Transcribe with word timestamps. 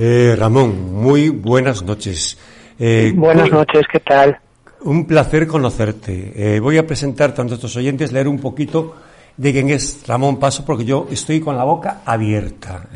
Eh, 0.00 0.36
Ramón, 0.38 0.94
muy 0.94 1.28
buenas 1.28 1.82
noches. 1.82 2.38
Eh, 2.78 3.12
buenas 3.16 3.50
noches, 3.50 3.84
¿qué 3.90 3.98
tal? 3.98 4.38
Un 4.82 5.04
placer 5.08 5.48
conocerte. 5.48 6.32
Eh, 6.36 6.60
voy 6.60 6.78
a 6.78 6.86
presentar 6.86 7.34
a 7.36 7.42
nuestros 7.42 7.74
oyentes, 7.74 8.12
leer 8.12 8.28
un 8.28 8.38
poquito 8.38 8.94
de 9.36 9.52
quién 9.52 9.70
es 9.70 10.06
Ramón 10.06 10.38
Paso, 10.38 10.64
porque 10.64 10.84
yo 10.84 11.08
estoy 11.10 11.40
con 11.40 11.56
la 11.56 11.64
boca 11.64 12.02
abierta. 12.04 12.86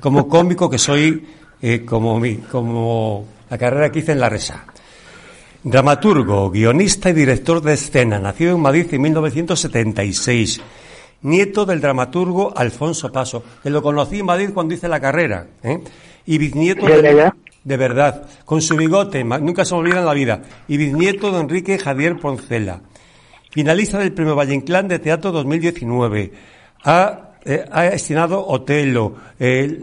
Como 0.00 0.26
cómico 0.26 0.68
que 0.68 0.78
soy, 0.78 1.24
como, 1.86 2.18
mi, 2.18 2.38
como 2.38 3.26
la 3.48 3.56
carrera 3.56 3.92
que 3.92 4.00
hice 4.00 4.10
en 4.10 4.18
la 4.18 4.28
Resa. 4.28 4.64
Dramaturgo, 5.62 6.50
guionista 6.50 7.10
y 7.10 7.12
director 7.12 7.60
de 7.62 7.74
escena, 7.74 8.18
nacido 8.18 8.56
en 8.56 8.60
Madrid 8.60 8.88
en 8.90 9.02
1976. 9.02 10.60
Nieto 11.22 11.64
del 11.64 11.80
dramaturgo 11.80 12.52
Alfonso 12.56 13.10
Paso, 13.12 13.42
que 13.62 13.70
lo 13.70 13.82
conocí 13.82 14.18
en 14.18 14.26
Madrid 14.26 14.50
cuando 14.52 14.74
hice 14.74 14.88
la 14.88 15.00
carrera. 15.00 15.46
¿eh? 15.62 15.80
Y 16.26 16.38
bisnieto 16.38 16.86
de, 16.86 17.32
de, 17.64 17.76
verdad, 17.76 18.26
con 18.44 18.62
su 18.62 18.76
bigote, 18.76 19.24
nunca 19.24 19.64
se 19.64 19.74
me 19.74 19.80
olvida 19.80 20.00
en 20.00 20.06
la 20.06 20.14
vida. 20.14 20.42
Y 20.68 20.76
bisnieto 20.76 21.32
de 21.32 21.40
Enrique 21.40 21.78
Javier 21.78 22.16
Poncela. 22.18 22.80
Finalista 23.50 23.98
del 23.98 24.12
Premio 24.12 24.34
Valle 24.34 24.54
Inclán 24.54 24.88
de 24.88 24.98
Teatro 24.98 25.30
2019. 25.32 26.32
Ha 26.84 27.20
eh, 27.46 27.64
ha 27.70 27.82
destinado 27.82 28.46
Otelo, 28.46 29.16
eh, 29.38 29.78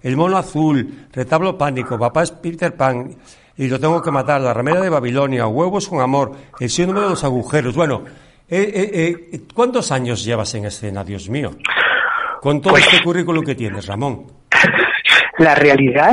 el 0.00 0.16
Mono 0.16 0.36
Azul, 0.36 1.08
Retablo 1.12 1.58
Pánico, 1.58 1.98
Papá 1.98 2.22
es 2.22 2.30
Peter 2.30 2.72
Pan, 2.76 3.16
y 3.56 3.68
lo 3.68 3.78
tengo 3.78 4.02
que 4.02 4.10
matar, 4.10 4.40
La 4.40 4.52
Ramera 4.52 4.80
de 4.80 4.88
Babilonia, 4.88 5.46
Huevos 5.46 5.88
con 5.88 6.00
Amor, 6.00 6.32
El 6.58 6.70
síndrome 6.70 7.02
de 7.02 7.10
los 7.10 7.24
agujeros. 7.24 7.74
Bueno, 7.74 8.04
eh, 8.48 8.72
eh, 8.74 9.30
eh, 9.32 9.40
¿cuántos 9.54 9.90
años 9.92 10.24
llevas 10.24 10.54
en 10.54 10.66
escena, 10.66 11.04
Dios 11.04 11.28
mío? 11.28 11.52
Con 12.40 12.60
todo 12.60 12.74
pues 12.74 12.86
este 12.86 13.02
currículum 13.02 13.44
que 13.44 13.54
tienes, 13.54 13.86
Ramón. 13.86 14.26
La 15.38 15.54
realidad 15.54 16.12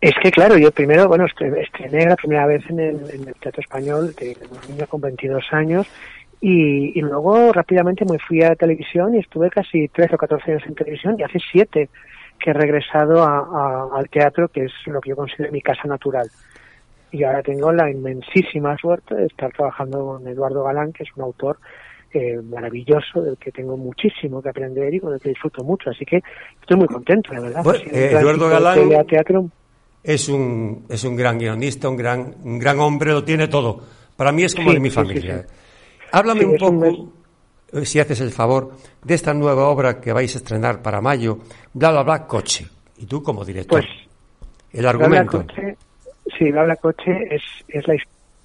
es 0.00 0.14
que, 0.22 0.30
claro, 0.30 0.56
yo 0.56 0.72
primero, 0.72 1.08
bueno, 1.08 1.26
estrené 1.26 2.06
la 2.06 2.16
primera 2.16 2.46
vez 2.46 2.62
en 2.68 2.80
el, 2.80 3.34
Teatro 3.40 3.60
Español 3.60 4.14
de 4.18 4.36
un 4.50 4.74
niño 4.74 4.86
con 4.86 5.00
22 5.00 5.44
años 5.52 5.86
y, 6.40 7.00
luego 7.00 7.52
rápidamente 7.52 8.04
me 8.04 8.18
fui 8.18 8.42
a 8.42 8.56
televisión 8.56 9.14
y 9.14 9.18
estuve 9.20 9.48
casi 9.48 9.88
13 9.88 10.16
o 10.16 10.18
14 10.18 10.50
años 10.50 10.64
en 10.66 10.74
televisión 10.74 11.16
y 11.18 11.22
hace 11.22 11.38
7 11.52 11.88
que 12.38 12.50
he 12.50 12.52
regresado 12.52 13.24
al 13.24 14.08
teatro, 14.08 14.48
que 14.48 14.64
es 14.64 14.72
lo 14.86 15.00
que 15.00 15.10
yo 15.10 15.16
considero 15.16 15.52
mi 15.52 15.62
casa 15.62 15.86
natural. 15.86 16.28
Y 17.12 17.22
ahora 17.22 17.42
tengo 17.42 17.72
la 17.72 17.88
inmensísima 17.88 18.76
suerte 18.76 19.14
de 19.14 19.26
estar 19.26 19.52
trabajando 19.52 20.04
con 20.04 20.26
Eduardo 20.26 20.64
Galán, 20.64 20.92
que 20.92 21.04
es 21.04 21.10
un 21.14 21.22
autor 21.22 21.58
eh, 22.12 22.40
maravilloso, 22.42 23.22
del 23.22 23.36
que 23.36 23.50
tengo 23.50 23.76
muchísimo 23.76 24.42
que 24.42 24.48
aprender 24.48 24.92
y 24.92 25.00
con 25.00 25.14
el 25.14 25.20
que 25.20 25.30
disfruto 25.30 25.64
mucho. 25.64 25.90
Así 25.90 26.04
que 26.04 26.22
estoy 26.60 26.76
muy 26.76 26.86
contento, 26.86 27.32
la 27.32 27.40
verdad. 27.40 27.64
Eh, 27.90 28.12
Eduardo 28.12 28.48
Galán 28.48 29.50
es 30.02 30.28
un, 30.28 30.84
es 30.88 31.04
un 31.04 31.16
gran 31.16 31.38
guionista, 31.38 31.88
un 31.88 31.96
gran, 31.96 32.34
un 32.42 32.58
gran 32.58 32.80
hombre, 32.80 33.12
lo 33.12 33.24
tiene 33.24 33.48
todo. 33.48 33.80
Para 34.16 34.32
mí 34.32 34.42
es 34.42 34.54
como 34.54 34.72
de 34.72 34.80
mi 34.80 34.90
familia. 34.90 35.46
Háblame 36.12 36.44
un 36.44 36.56
poco, 36.56 37.12
eh, 37.72 37.84
si 37.86 38.00
haces 38.00 38.20
el 38.20 38.30
favor, 38.30 38.72
de 39.02 39.14
esta 39.14 39.32
nueva 39.32 39.68
obra 39.68 40.00
que 40.00 40.12
vais 40.12 40.34
a 40.34 40.38
estrenar 40.38 40.82
para 40.82 41.00
mayo, 41.00 41.38
Bla 41.72 41.90
Bla 41.90 42.02
Bla 42.02 42.26
Coche. 42.26 42.66
Y 42.98 43.06
tú 43.06 43.22
como 43.22 43.44
director. 43.44 43.80
Pues, 43.80 43.90
el 44.72 44.86
argumento. 44.86 45.44
Sí, 46.38 46.48
habla 46.56 46.76
coche 46.76 47.28
es, 47.30 47.42
es 47.68 47.86
la 47.88 47.96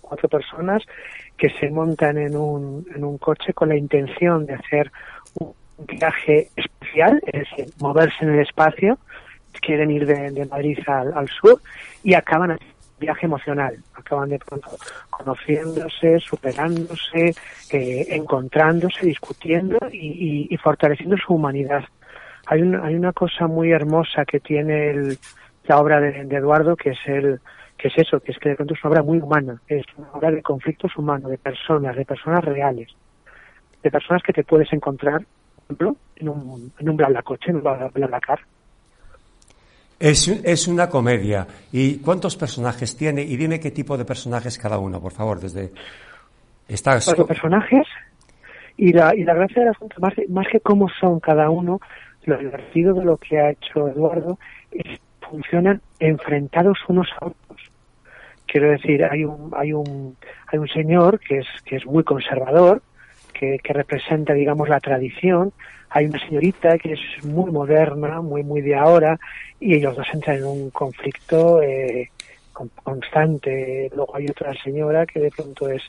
cuatro 0.02 0.28
personas 0.28 0.84
que 1.38 1.50
se 1.60 1.70
montan 1.70 2.18
en 2.18 2.36
un, 2.36 2.86
en 2.96 3.04
un 3.04 3.18
coche 3.18 3.54
con 3.54 3.70
la 3.70 3.78
intención 3.78 4.46
de 4.46 4.56
hacer 4.56 4.92
un 5.36 5.54
viaje 5.86 6.50
especial, 6.56 7.22
es 7.28 7.48
decir, 7.50 7.74
moverse 7.80 8.26
en 8.26 8.34
el 8.34 8.40
espacio, 8.40 8.98
quieren 9.62 9.92
ir 9.92 10.06
de, 10.06 10.46
Madrid 10.46 10.78
al, 10.88 11.28
sur 11.30 11.62
y 12.04 12.14
acaban 12.14 12.52
un 12.52 12.58
viaje 13.00 13.26
emocional, 13.26 13.78
acaban 13.94 14.30
de 14.30 14.40
conociéndose, 15.10 16.20
superándose, 16.20 17.34
eh, 17.72 18.08
encontrándose, 18.10 19.06
discutiendo 19.06 19.78
y, 19.92 20.56
fortaleciendo 20.58 21.18
su 21.18 21.34
humanidad. 21.34 21.84
Hay 22.48 22.62
una, 22.62 22.86
hay 22.86 22.96
una 22.96 23.14
cosa 23.14 23.48
muy 23.48 23.72
hermosa 23.72 24.26
que 24.26 24.40
tiene 24.40 25.18
la 25.66 25.80
obra 25.80 26.00
de 26.00 26.22
Eduardo, 26.22 26.76
que 26.76 26.92
es 26.92 27.00
el, 27.06 27.40
que 27.78 27.90
es 27.90 27.94
eso, 27.98 28.20
que 28.20 28.32
es 28.32 28.40
que 28.40 28.50
de 28.50 28.56
pronto 28.56 28.74
es 28.74 28.84
una 28.84 28.92
obra 28.92 29.04
muy 29.04 29.20
humana, 29.20 29.62
es 29.68 29.86
una 29.98 30.12
obra 30.14 30.32
de 30.32 30.42
conflictos 30.42 30.96
humanos, 30.98 31.30
de 31.30 31.38
personas, 31.38 31.96
de 31.96 32.06
personas 32.06 32.44
reales, 32.44 32.90
de 33.84 33.92
personas 33.92 34.24
que 34.24 34.34
te 34.34 34.44
puedes 34.44 34.72
encontrar, 34.74 35.22
por 35.22 35.64
ejemplo, 35.64 35.96
en 36.16 36.30
un, 36.30 36.72
en 36.80 36.90
un 36.90 36.98
blablacoche, 36.98 37.52
en 37.52 37.58
un 37.58 37.64
blablacar. 37.94 38.40
Es, 40.00 40.28
es 40.28 40.68
una 40.68 40.90
comedia. 40.90 41.48
¿Y 41.72 41.98
cuántos 41.98 42.36
personajes 42.36 42.96
tiene? 42.96 43.22
Y 43.22 43.36
dime 43.36 43.60
qué 43.60 43.72
tipo 43.72 43.98
de 43.98 44.06
personajes 44.06 44.58
cada 44.58 44.78
uno, 44.80 45.02
por 45.02 45.12
favor, 45.12 45.40
desde... 45.40 45.72
Estas... 46.68 47.06
Cuatro 47.06 47.26
personajes 47.26 47.88
y 48.76 48.92
la, 48.92 49.16
y 49.16 49.24
la 49.24 49.34
gracia 49.34 49.62
del 49.62 49.70
asunto, 49.70 49.96
más, 50.00 50.14
más 50.30 50.46
que 50.52 50.60
cómo 50.60 50.88
son 51.00 51.20
cada 51.20 51.50
uno, 51.50 51.80
lo 52.26 52.38
divertido 52.38 52.94
de 52.94 53.06
lo 53.06 53.18
que 53.18 53.40
ha 53.40 53.52
hecho 53.52 53.88
Eduardo 53.88 54.38
es 54.72 55.00
funcionan 55.30 55.82
enfrentados 56.00 56.78
unos 56.88 57.08
a 57.20 57.28
otros. 57.28 57.47
Quiero 58.48 58.72
decir, 58.72 59.04
hay 59.04 59.24
un, 59.26 59.52
hay 59.56 59.74
un, 59.74 60.18
hay 60.48 60.60
un 60.60 60.68
señor 60.68 61.20
que 61.20 61.40
es, 61.40 61.48
que 61.66 61.76
es 61.76 61.86
muy 61.86 62.04
conservador, 62.04 62.82
que, 63.34 63.60
que 63.64 63.74
representa, 63.74 64.34
digamos, 64.34 64.70
la 64.70 64.80
tradición, 64.80 65.54
hay 65.90 66.06
una 66.06 66.20
señorita 66.20 66.78
que 66.78 66.94
es 66.94 67.26
muy 67.26 67.52
moderna, 67.52 68.22
muy, 68.22 68.44
muy 68.44 68.62
de 68.62 68.76
ahora, 68.76 69.20
y 69.60 69.76
ellos 69.76 69.96
dos 69.96 70.08
entran 70.14 70.38
en 70.38 70.46
un 70.46 70.70
conflicto 70.72 71.62
eh, 71.62 72.10
constante. 72.84 73.90
Luego 73.96 74.16
hay 74.16 74.26
otra 74.28 74.54
señora 74.64 75.06
que 75.06 75.20
de 75.20 75.32
pronto 75.32 75.70
es 75.70 75.84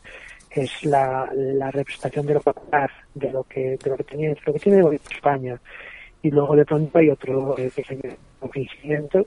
es 0.50 0.82
la, 0.84 1.30
la 1.34 1.70
representación 1.70 2.26
de 2.26 2.34
lo 2.34 2.40
popular, 2.40 2.90
de 3.14 3.30
lo 3.30 3.44
que 3.44 3.76
de 3.76 3.90
lo 3.90 3.96
que 3.96 4.04
tiene, 4.04 4.28
de 4.28 4.40
lo 4.44 4.52
que 4.54 4.58
tiene 4.58 4.98
España 5.10 5.60
y 6.22 6.30
luego 6.30 6.56
de 6.56 6.64
pronto 6.64 6.98
hay 6.98 7.10
otro 7.10 7.56
eh, 7.58 7.70
que 8.52 8.62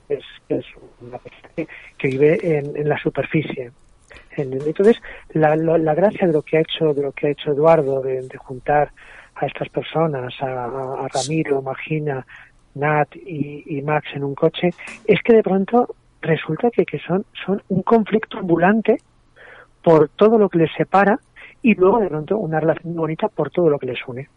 es, 0.10 0.24
que 0.48 0.56
es 0.56 0.66
una 1.02 1.18
persona 1.18 1.50
que, 1.98 2.08
vive 2.08 2.58
en, 2.58 2.88
la 2.88 2.98
superficie. 2.98 3.72
Entonces, 4.38 4.98
la, 5.34 5.56
la, 5.56 5.94
gracia 5.94 6.28
de 6.28 6.34
lo 6.34 6.42
que 6.42 6.58
ha 6.58 6.62
hecho, 6.62 6.94
de 6.94 7.02
lo 7.02 7.12
que 7.12 7.28
ha 7.28 7.30
hecho 7.32 7.52
Eduardo, 7.52 8.02
de, 8.02 8.28
juntar 8.38 8.92
a 9.36 9.46
estas 9.46 9.70
personas, 9.70 10.34
a, 10.42 11.08
Ramiro, 11.14 11.62
Magina, 11.62 12.26
Nat 12.76 13.16
y, 13.16 13.82
Max 13.82 14.08
en 14.14 14.24
un 14.24 14.36
coche, 14.36 14.70
es 15.06 15.22
que 15.22 15.34
de 15.34 15.44
pronto 15.44 15.96
resulta 16.22 16.70
que, 16.72 16.86
que 16.86 17.00
son, 17.00 17.26
son 17.46 17.62
un 17.70 17.82
conflicto 17.82 18.38
ambulante 18.38 18.98
por 19.84 20.10
todo 20.10 20.38
lo 20.38 20.50
que 20.50 20.60
les 20.60 20.72
separa 20.78 21.20
y 21.62 21.76
luego 21.76 22.00
de 22.00 22.08
pronto 22.08 22.38
una 22.38 22.60
relación 22.60 22.96
bonita 22.96 23.28
por 23.28 23.50
todo 23.52 23.70
lo 23.70 23.80
que 23.80 23.88
les 23.88 24.00
une. 24.08 24.28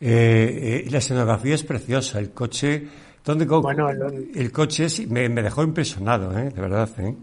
Eh, 0.00 0.82
eh, 0.84 0.90
la 0.90 0.98
escenografía 0.98 1.54
es 1.54 1.62
preciosa, 1.62 2.18
el 2.18 2.32
coche, 2.32 2.88
¿dónde 3.24 3.44
bueno, 3.46 3.88
el, 3.88 4.52
coche 4.52 4.86
me, 5.08 5.28
dejó 5.28 5.62
impresionado, 5.62 6.36
¿eh? 6.38 6.50
de 6.50 6.60
verdad. 6.60 6.88
¿eh? 6.98 7.14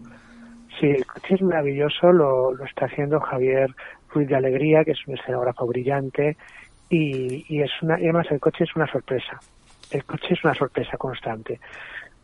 Sí, 0.78 0.86
el 0.86 1.04
coche 1.06 1.34
es 1.34 1.42
maravilloso, 1.42 2.12
lo, 2.12 2.54
lo 2.54 2.64
está 2.64 2.86
haciendo 2.86 3.20
Javier 3.20 3.74
Ruiz 4.12 4.28
de 4.28 4.36
Alegría, 4.36 4.84
que 4.84 4.92
es 4.92 5.06
un 5.06 5.18
escenógrafo 5.18 5.66
brillante, 5.66 6.36
y, 6.88 7.44
y 7.48 7.62
es 7.62 7.70
una, 7.82 7.98
y 8.00 8.04
además 8.04 8.26
el 8.30 8.40
coche 8.40 8.64
es 8.64 8.74
una 8.74 8.90
sorpresa. 8.90 9.38
El 9.90 10.04
coche 10.04 10.28
es 10.34 10.44
una 10.44 10.54
sorpresa 10.54 10.96
constante 10.96 11.60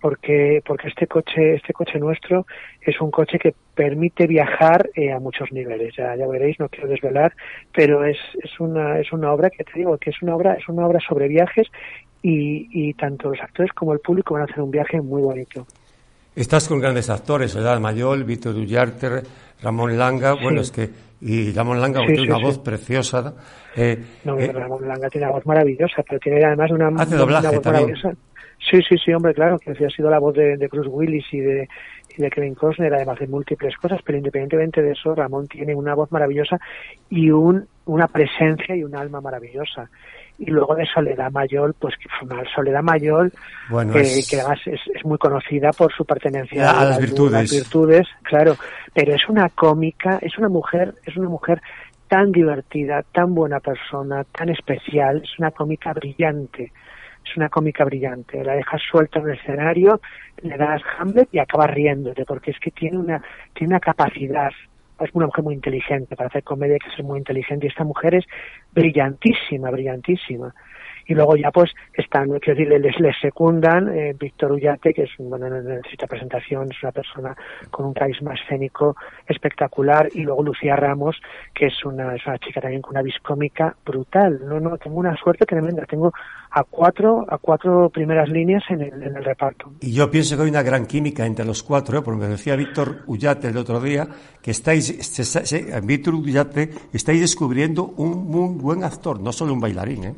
porque 0.00 0.62
porque 0.64 0.88
este 0.88 1.06
coche 1.06 1.54
este 1.54 1.72
coche 1.72 1.98
nuestro 1.98 2.46
es 2.80 3.00
un 3.00 3.10
coche 3.10 3.38
que 3.38 3.54
permite 3.74 4.26
viajar 4.26 4.90
eh, 4.94 5.12
a 5.12 5.18
muchos 5.18 5.50
niveles 5.52 5.94
ya 5.96 6.14
ya 6.16 6.26
veréis 6.26 6.58
no 6.60 6.68
quiero 6.68 6.88
desvelar 6.88 7.34
pero 7.72 8.04
es 8.04 8.18
es 8.42 8.60
una 8.60 9.00
es 9.00 9.12
una 9.12 9.32
obra 9.32 9.50
que 9.50 9.64
te 9.64 9.72
digo 9.74 9.96
que 9.98 10.10
es 10.10 10.22
una 10.22 10.36
obra 10.36 10.54
es 10.54 10.68
una 10.68 10.86
obra 10.86 11.00
sobre 11.00 11.28
viajes 11.28 11.68
y, 12.28 12.88
y 12.88 12.92
tanto 12.94 13.30
los 13.30 13.40
actores 13.40 13.72
como 13.72 13.92
el 13.92 14.00
público 14.00 14.34
van 14.34 14.42
a 14.42 14.44
hacer 14.46 14.60
un 14.60 14.70
viaje 14.70 15.00
muy 15.00 15.22
bonito 15.22 15.64
estás 16.34 16.66
con 16.66 16.80
grandes 16.80 17.08
actores 17.08 17.54
¿verdad? 17.54 17.78
Mayol 17.78 18.24
Víctor 18.24 18.54
Dullarte 18.54 19.22
Ramón 19.62 19.96
Langa 19.96 20.34
bueno 20.34 20.60
es 20.60 20.72
que 20.72 20.90
y 21.20 21.52
Ramón 21.52 21.80
Langa 21.80 22.00
tiene 22.04 22.22
una 22.22 22.38
voz 22.38 22.58
preciosa 22.58 23.32
eh, 23.76 24.02
no, 24.24 24.36
eh, 24.38 24.52
Ramón 24.52 24.88
Langa 24.88 25.08
tiene 25.08 25.28
una 25.28 25.36
voz 25.36 25.46
maravillosa 25.46 26.02
pero 26.02 26.18
tiene 26.18 26.44
además 26.44 26.70
una, 26.72 26.88
hace 27.00 27.14
doblaje 27.14 27.46
una 27.46 27.56
voz 27.56 27.62
también. 27.62 27.84
maravillosa 27.84 28.18
Sí, 28.58 28.80
sí, 28.88 28.96
sí, 28.98 29.12
hombre, 29.12 29.34
claro, 29.34 29.58
que 29.58 29.70
ha 29.70 29.90
sido 29.90 30.10
la 30.10 30.18
voz 30.18 30.34
de, 30.34 30.56
de 30.56 30.66
Bruce 30.66 30.88
Willis 30.88 31.24
y 31.30 31.40
de, 31.40 31.68
y 32.16 32.22
de 32.22 32.30
Kevin 32.30 32.54
Costner, 32.54 32.92
además 32.92 33.18
de 33.18 33.28
múltiples 33.28 33.76
cosas, 33.76 34.00
pero 34.04 34.18
independientemente 34.18 34.82
de 34.82 34.92
eso, 34.92 35.14
Ramón 35.14 35.46
tiene 35.46 35.74
una 35.74 35.94
voz 35.94 36.10
maravillosa 36.10 36.58
y 37.10 37.30
un, 37.30 37.68
una 37.84 38.08
presencia 38.08 38.74
y 38.74 38.82
un 38.82 38.96
alma 38.96 39.20
maravillosa. 39.20 39.88
Y 40.38 40.46
luego 40.50 40.74
de 40.74 40.86
Soledad 40.86 41.30
Mayol, 41.30 41.74
pues 41.78 41.94
Soledad 42.54 42.82
Mayol, 42.82 43.32
que, 43.92 44.22
que 44.28 44.40
además 44.40 44.60
es, 44.66 44.80
es, 44.94 45.04
muy 45.04 45.16
conocida 45.16 45.70
por 45.72 45.92
su 45.94 46.04
pertenencia 46.04 46.70
a, 46.70 46.84
las, 46.84 47.00
virtudes. 47.00 47.32
las 47.32 47.50
virtudes, 47.50 48.06
claro, 48.22 48.56
pero 48.92 49.14
es 49.14 49.28
una 49.28 49.48
cómica, 49.48 50.18
es 50.20 50.36
una 50.36 50.48
mujer, 50.48 50.94
es 51.06 51.16
una 51.16 51.30
mujer 51.30 51.62
tan 52.08 52.32
divertida, 52.32 53.02
tan 53.12 53.34
buena 53.34 53.60
persona, 53.60 54.24
tan 54.24 54.50
especial, 54.50 55.22
es 55.24 55.38
una 55.38 55.50
cómica 55.50 55.92
brillante 55.92 56.72
es 57.28 57.36
una 57.36 57.48
cómica 57.48 57.84
brillante. 57.84 58.42
La 58.44 58.54
dejas 58.54 58.80
suelta 58.90 59.18
en 59.18 59.28
el 59.28 59.38
escenario, 59.38 60.00
le 60.42 60.56
das 60.56 60.82
Hamlet 60.98 61.28
y 61.32 61.38
acabas 61.38 61.70
riéndote, 61.70 62.24
porque 62.24 62.52
es 62.52 62.58
que 62.60 62.70
tiene 62.70 62.98
una, 62.98 63.22
tiene 63.52 63.72
una 63.72 63.80
capacidad 63.80 64.50
es 65.00 65.10
una 65.12 65.26
mujer 65.26 65.44
muy 65.44 65.54
inteligente, 65.54 66.16
para 66.16 66.28
hacer 66.28 66.42
comedia 66.42 66.74
hay 66.74 66.80
que 66.80 66.96
ser 66.96 67.04
muy 67.04 67.18
inteligente 67.18 67.66
y 67.66 67.68
esta 67.68 67.84
mujer 67.84 68.14
es 68.14 68.24
brillantísima, 68.72 69.70
brillantísima 69.70 70.54
y 71.06 71.14
luego 71.14 71.36
ya 71.36 71.50
pues 71.50 71.70
están, 71.94 72.28
quiero 72.40 72.58
decir, 72.58 72.80
les, 72.80 73.00
les 73.00 73.16
secundan 73.20 73.88
eh, 73.96 74.14
Víctor 74.18 74.52
Ullate, 74.52 74.92
que 74.92 75.04
es, 75.04 75.10
bueno, 75.18 75.48
no 75.48 75.62
necesita 75.62 76.06
presentación, 76.06 76.68
es 76.70 76.82
una 76.82 76.92
persona 76.92 77.36
con 77.70 77.86
un 77.86 77.94
carisma 77.94 78.34
escénico 78.34 78.96
espectacular, 79.26 80.08
y 80.12 80.22
luego 80.22 80.42
Lucía 80.42 80.76
Ramos, 80.76 81.16
que 81.54 81.66
es 81.66 81.84
una, 81.84 82.14
es 82.14 82.26
una 82.26 82.38
chica 82.38 82.60
también 82.60 82.82
con 82.82 82.92
una 82.92 83.02
viscómica 83.02 83.74
brutal. 83.84 84.40
No, 84.44 84.60
no, 84.60 84.76
tengo 84.78 84.98
una 84.98 85.16
suerte 85.16 85.46
tremenda, 85.46 85.84
tengo 85.86 86.12
a 86.50 86.64
cuatro, 86.64 87.24
a 87.28 87.38
cuatro 87.38 87.88
primeras 87.90 88.28
líneas 88.28 88.62
en 88.68 88.80
el, 88.82 89.02
en 89.02 89.16
el 89.16 89.24
reparto. 89.24 89.72
Y 89.80 89.92
yo 89.92 90.10
pienso 90.10 90.36
que 90.36 90.42
hay 90.42 90.50
una 90.50 90.62
gran 90.62 90.86
química 90.86 91.24
entre 91.24 91.44
los 91.44 91.62
cuatro, 91.62 91.98
¿eh? 91.98 92.02
porque 92.02 92.20
me 92.20 92.28
decía 92.28 92.56
Víctor 92.56 93.02
Ullate 93.06 93.48
el 93.48 93.56
otro 93.56 93.80
día, 93.80 94.06
que 94.42 94.50
estáis, 94.50 94.90
Víctor 95.84 96.14
Ullate, 96.14 96.70
estáis 96.92 97.20
descubriendo 97.20 97.84
un 97.96 98.26
muy 98.26 98.58
buen 98.58 98.84
actor, 98.84 99.20
no 99.20 99.32
solo 99.32 99.52
un 99.52 99.60
bailarín, 99.60 100.04
¿eh? 100.04 100.14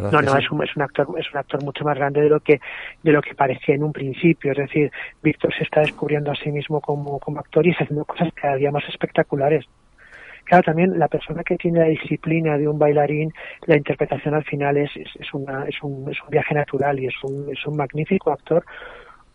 No, 0.00 0.22
no, 0.22 0.36
es 0.36 0.50
un, 0.50 0.62
es 0.62 0.74
un 0.76 0.82
actor 0.82 1.06
es 1.18 1.30
un 1.32 1.38
actor 1.38 1.62
mucho 1.62 1.84
más 1.84 1.96
grande 1.96 2.20
de 2.20 2.28
lo 2.28 2.40
que 2.40 2.60
de 3.02 3.12
lo 3.12 3.20
que 3.20 3.34
parecía 3.34 3.74
en 3.74 3.82
un 3.82 3.92
principio. 3.92 4.52
Es 4.52 4.58
decir, 4.58 4.90
Víctor 5.22 5.52
se 5.54 5.64
está 5.64 5.80
descubriendo 5.80 6.30
a 6.30 6.34
sí 6.34 6.50
mismo 6.50 6.80
como, 6.80 7.18
como 7.18 7.40
actor 7.40 7.66
y 7.66 7.70
está 7.70 7.84
haciendo 7.84 8.04
cosas 8.04 8.28
cada 8.34 8.56
día 8.56 8.70
más 8.70 8.84
espectaculares. 8.88 9.66
Claro, 10.44 10.64
también 10.64 10.98
la 10.98 11.06
persona 11.06 11.44
que 11.44 11.56
tiene 11.56 11.78
la 11.78 11.86
disciplina 11.86 12.58
de 12.58 12.66
un 12.66 12.78
bailarín, 12.78 13.32
la 13.66 13.76
interpretación 13.76 14.34
al 14.34 14.44
final 14.44 14.76
es, 14.78 14.90
es, 14.96 15.32
una, 15.32 15.64
es, 15.64 15.80
un, 15.82 16.10
es 16.10 16.20
un 16.22 16.30
viaje 16.30 16.54
natural 16.54 16.98
y 16.98 17.06
es 17.06 17.14
un, 17.22 17.48
es 17.52 17.64
un 17.66 17.76
magnífico 17.76 18.32
actor 18.32 18.64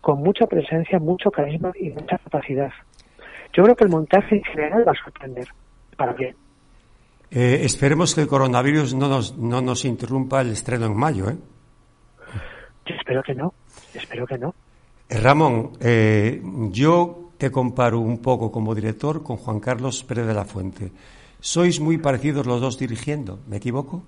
con 0.02 0.22
mucha 0.22 0.46
presencia, 0.46 1.00
mucho 1.00 1.32
carisma 1.32 1.72
y 1.80 1.90
mucha 1.92 2.18
capacidad. 2.18 2.72
Yo 3.54 3.64
creo 3.64 3.76
que 3.76 3.86
el 3.86 3.90
montaje 3.90 4.36
en 4.36 4.44
general 4.44 4.86
va 4.86 4.92
a 4.92 5.04
sorprender, 5.04 5.48
para 5.96 6.14
bien. 6.14 6.36
Eh, 7.32 7.62
esperemos 7.64 8.14
que 8.14 8.22
el 8.22 8.28
coronavirus 8.28 8.94
no 8.94 9.08
nos, 9.08 9.38
no 9.38 9.62
nos 9.62 9.86
interrumpa 9.86 10.42
el 10.42 10.52
estreno 10.52 10.86
en 10.86 10.96
mayo, 10.96 11.30
¿eh? 11.30 11.38
Yo 12.86 12.96
espero 12.96 13.24
que 13.24 13.34
no, 13.34 13.54
espero 13.94 14.28
que 14.28 14.38
no. 14.38 14.54
Eh, 15.10 15.20
Ramón, 15.20 15.72
eh, 15.82 16.42
yo 16.72 17.32
te 17.38 17.52
comparo 17.52 18.00
un 18.00 18.22
poco 18.22 18.52
como 18.52 18.76
director 18.76 19.24
con 19.24 19.38
Juan 19.38 19.60
Carlos 19.60 20.04
Pérez 20.04 20.28
de 20.28 20.34
la 20.34 20.46
Fuente. 20.46 20.92
¿Sois 21.40 21.80
muy 21.80 21.98
parecidos 21.98 22.46
los 22.46 22.62
dos 22.62 22.78
dirigiendo? 22.78 23.40
¿Me 23.48 23.58
equivoco? 23.58 24.04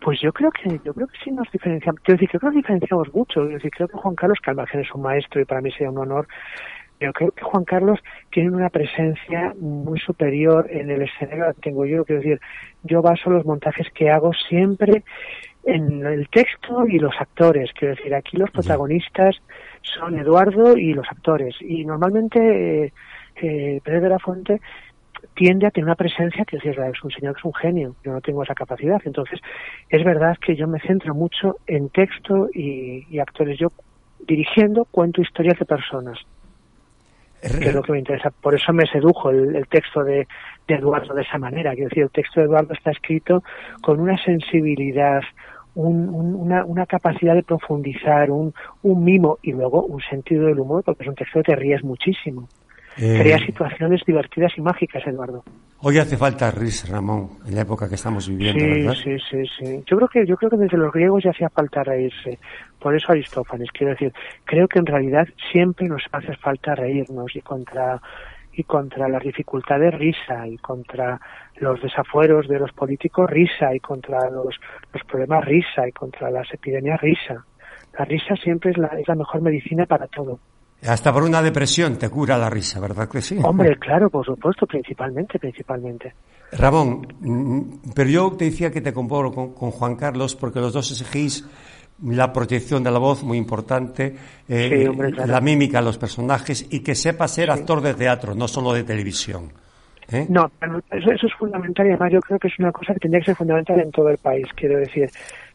Pues 0.00 0.20
yo 0.20 0.32
creo 0.32 0.50
que 0.50 0.80
yo 0.84 0.92
creo 0.94 1.06
que 1.06 1.18
sí 1.22 1.30
nos 1.30 1.50
diferenciamos. 1.52 2.00
Quiero 2.02 2.18
decir, 2.18 2.28
creo 2.30 2.40
que 2.40 2.46
nos 2.46 2.56
diferenciamos 2.56 3.14
mucho. 3.14 3.44
decir, 3.44 3.70
creo 3.70 3.88
que 3.88 3.98
Juan 3.98 4.14
Carlos, 4.14 4.38
que 4.42 4.50
al 4.50 4.56
margen 4.56 4.80
es 4.80 4.94
un 4.94 5.02
maestro 5.02 5.40
y 5.40 5.44
para 5.44 5.60
mí 5.60 5.70
sería 5.70 5.90
un 5.90 5.98
honor, 5.98 6.26
pero 7.02 7.12
creo 7.12 7.30
que 7.32 7.42
Juan 7.42 7.64
Carlos 7.64 7.98
tiene 8.30 8.50
una 8.50 8.70
presencia 8.70 9.52
muy 9.58 9.98
superior 9.98 10.68
en 10.70 10.88
el 10.88 11.02
escenario 11.02 11.46
que 11.46 11.60
tengo 11.60 11.84
yo. 11.84 12.04
Quiero 12.04 12.22
decir, 12.22 12.40
yo 12.84 13.02
baso 13.02 13.28
los 13.28 13.44
montajes 13.44 13.88
que 13.92 14.08
hago 14.08 14.30
siempre 14.48 15.02
en 15.64 16.06
el 16.06 16.28
texto 16.28 16.86
y 16.86 17.00
los 17.00 17.12
actores. 17.18 17.72
Quiero 17.72 17.96
decir, 17.96 18.14
aquí 18.14 18.36
los 18.36 18.52
protagonistas 18.52 19.34
son 19.82 20.16
Eduardo 20.16 20.76
y 20.76 20.94
los 20.94 21.08
actores. 21.10 21.56
Y 21.60 21.84
normalmente 21.84 22.84
eh, 22.84 22.92
eh 23.34 23.80
Pérez 23.82 24.02
de 24.02 24.08
la 24.08 24.20
Fuente 24.20 24.60
tiende 25.34 25.66
a 25.66 25.72
tener 25.72 25.86
una 25.86 25.96
presencia 25.96 26.44
que 26.44 26.58
es 26.58 26.62
un 27.02 27.10
señor 27.10 27.34
que 27.34 27.40
es 27.40 27.44
un 27.44 27.54
genio, 27.54 27.96
yo 28.04 28.12
no 28.12 28.20
tengo 28.20 28.44
esa 28.44 28.54
capacidad. 28.54 29.02
Entonces, 29.04 29.40
es 29.88 30.04
verdad 30.04 30.36
que 30.38 30.54
yo 30.54 30.68
me 30.68 30.78
centro 30.78 31.16
mucho 31.16 31.56
en 31.66 31.88
texto 31.88 32.48
y, 32.54 33.08
y 33.10 33.18
actores. 33.18 33.58
Yo 33.58 33.72
dirigiendo 34.24 34.84
cuento 34.84 35.20
historias 35.20 35.58
de 35.58 35.64
personas 35.64 36.16
que 37.42 37.68
es 37.68 37.74
lo 37.74 37.82
que 37.82 37.92
me 37.92 37.98
interesa. 37.98 38.30
Por 38.30 38.54
eso 38.54 38.72
me 38.72 38.86
sedujo 38.86 39.30
el, 39.30 39.66
texto 39.68 40.04
de, 40.04 40.26
Eduardo 40.68 41.14
de 41.14 41.22
esa 41.22 41.38
manera. 41.38 41.72
Quiero 41.74 41.88
decir, 41.88 42.04
el 42.04 42.10
texto 42.10 42.40
de 42.40 42.46
Eduardo 42.46 42.72
está 42.72 42.92
escrito 42.92 43.42
con 43.82 44.00
una 44.00 44.16
sensibilidad, 44.24 45.20
una, 45.74 46.64
una, 46.64 46.86
capacidad 46.86 47.34
de 47.34 47.42
profundizar, 47.42 48.30
un, 48.30 48.54
un 48.82 49.04
mimo 49.04 49.38
y 49.42 49.52
luego 49.52 49.84
un 49.84 50.00
sentido 50.00 50.46
del 50.46 50.60
humor, 50.60 50.82
porque 50.84 51.02
es 51.02 51.08
un 51.08 51.14
texto 51.14 51.42
que 51.42 51.52
te 51.52 51.56
ríes 51.56 51.82
muchísimo. 51.82 52.48
Eh, 52.96 53.18
Crea 53.20 53.38
situaciones 53.38 54.02
divertidas 54.06 54.52
y 54.56 54.60
mágicas, 54.60 55.06
Eduardo. 55.06 55.44
Hoy 55.84 55.98
hace 55.98 56.16
falta 56.16 56.48
risa, 56.52 56.86
Ramón, 56.92 57.40
en 57.44 57.56
la 57.56 57.62
época 57.62 57.88
que 57.88 57.96
estamos 57.96 58.28
viviendo, 58.28 58.60
sí, 58.60 58.70
¿verdad? 58.70 58.94
Sí, 59.02 59.16
sí, 59.28 59.42
sí. 59.58 59.82
Yo 59.84 59.96
creo 59.96 60.08
que 60.08 60.24
yo 60.24 60.36
creo 60.36 60.50
que 60.50 60.56
desde 60.56 60.76
los 60.76 60.92
griegos 60.92 61.24
ya 61.24 61.30
hacía 61.30 61.48
falta 61.48 61.82
reírse. 61.82 62.38
Por 62.78 62.94
eso 62.94 63.10
Aristófanes, 63.10 63.68
quiero 63.72 63.90
decir, 63.90 64.12
creo 64.44 64.68
que 64.68 64.78
en 64.78 64.86
realidad 64.86 65.26
siempre 65.50 65.88
nos 65.88 66.04
hace 66.12 66.36
falta 66.36 66.76
reírnos 66.76 67.34
y 67.34 67.40
contra 67.40 68.00
y 68.52 68.62
contra 68.62 69.08
las 69.08 69.24
dificultades 69.24 69.92
risa 69.94 70.46
y 70.46 70.56
contra 70.58 71.20
los 71.56 71.82
desafueros 71.82 72.46
de 72.46 72.60
los 72.60 72.70
políticos 72.72 73.28
risa 73.28 73.74
y 73.74 73.80
contra 73.80 74.30
los, 74.30 74.54
los 74.92 75.04
problemas 75.04 75.44
risa 75.44 75.88
y 75.88 75.90
contra 75.90 76.30
las 76.30 76.46
epidemias 76.54 77.00
risa. 77.00 77.44
La 77.98 78.04
risa 78.04 78.36
siempre 78.36 78.70
es 78.70 78.78
la, 78.78 78.86
es 78.86 79.08
la 79.08 79.16
mejor 79.16 79.40
medicina 79.40 79.86
para 79.86 80.06
todo. 80.06 80.38
Hasta 80.86 81.12
por 81.12 81.22
una 81.22 81.40
depresión 81.40 81.96
te 81.96 82.08
cura 82.08 82.36
la 82.36 82.50
risa, 82.50 82.80
¿verdad 82.80 83.08
que 83.08 83.22
sí? 83.22 83.38
Hombre, 83.42 83.76
claro, 83.78 84.10
por 84.10 84.24
supuesto, 84.26 84.66
principalmente, 84.66 85.38
principalmente. 85.38 86.12
Ramón, 86.52 87.06
mm, 87.20 87.92
pero 87.94 88.10
yo 88.10 88.32
te 88.32 88.46
decía 88.46 88.70
que 88.70 88.80
te 88.80 88.92
comparo 88.92 89.32
con, 89.32 89.52
Juan 89.52 89.96
Carlos 89.96 90.34
porque 90.34 90.60
los 90.60 90.72
dos 90.72 90.90
exigís 90.90 91.46
la 92.04 92.32
proyección 92.32 92.82
de 92.82 92.90
la 92.90 92.98
voz 92.98 93.22
muy 93.22 93.38
importante, 93.38 94.16
eh, 94.48 94.90
la 95.24 95.40
mímica 95.40 95.78
de 95.78 95.84
los 95.84 95.98
personajes 95.98 96.66
y 96.70 96.80
que 96.80 96.96
sepa 96.96 97.28
ser 97.28 97.50
actor 97.50 97.80
de 97.80 97.94
teatro, 97.94 98.34
no 98.34 98.48
solo 98.48 98.72
de 98.72 98.82
televisión. 98.82 99.52
¿eh? 100.10 100.26
No, 100.28 100.50
eso, 100.90 101.12
eso, 101.12 101.26
es 101.26 101.34
fundamental 101.34 101.86
y 101.86 101.90
además 101.90 102.12
yo 102.12 102.20
creo 102.20 102.40
que 102.40 102.48
es 102.48 102.58
una 102.58 102.72
cosa 102.72 102.92
que 102.94 103.00
tendría 103.00 103.20
que 103.20 103.26
ser 103.26 103.36
fundamental 103.36 103.78
en 103.78 103.92
todo 103.92 104.08
el 104.08 104.18
país, 104.18 104.46
quiero 104.56 104.78
decir 104.78 105.08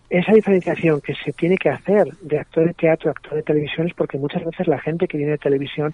esa 0.10 0.32
diferenciación 0.32 1.02
que 1.02 1.16
se 1.16 1.34
tiene 1.34 1.58
que 1.58 1.70
hacer 1.70 2.08
de 2.22 2.40
actor 2.40 2.66
de 2.66 2.74
teatro 2.74 3.10
a 3.10 3.12
actor 3.12 3.36
de 3.36 3.44
televisión 3.44 3.88
es 3.88 3.94
porque 3.94 4.18
muchas 4.18 4.44
veces 4.46 4.68
la 4.68 4.80
gente 4.80 5.08
que 5.08 5.18
viene 5.18 5.34
de 5.34 5.38
televisión 5.38 5.94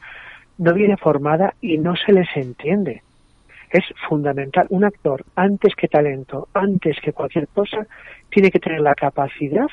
no 0.57 0.73
viene 0.73 0.97
formada 0.97 1.55
y 1.61 1.77
no 1.77 1.95
se 1.95 2.13
les 2.13 2.27
entiende. 2.35 3.01
Es 3.71 3.83
fundamental. 4.07 4.67
Un 4.69 4.83
actor, 4.83 5.25
antes 5.35 5.73
que 5.75 5.87
talento, 5.87 6.47
antes 6.53 6.97
que 7.01 7.11
cualquier 7.11 7.47
cosa, 7.47 7.87
tiene 8.29 8.51
que 8.51 8.59
tener 8.59 8.81
la 8.81 8.93
capacidad 8.93 9.67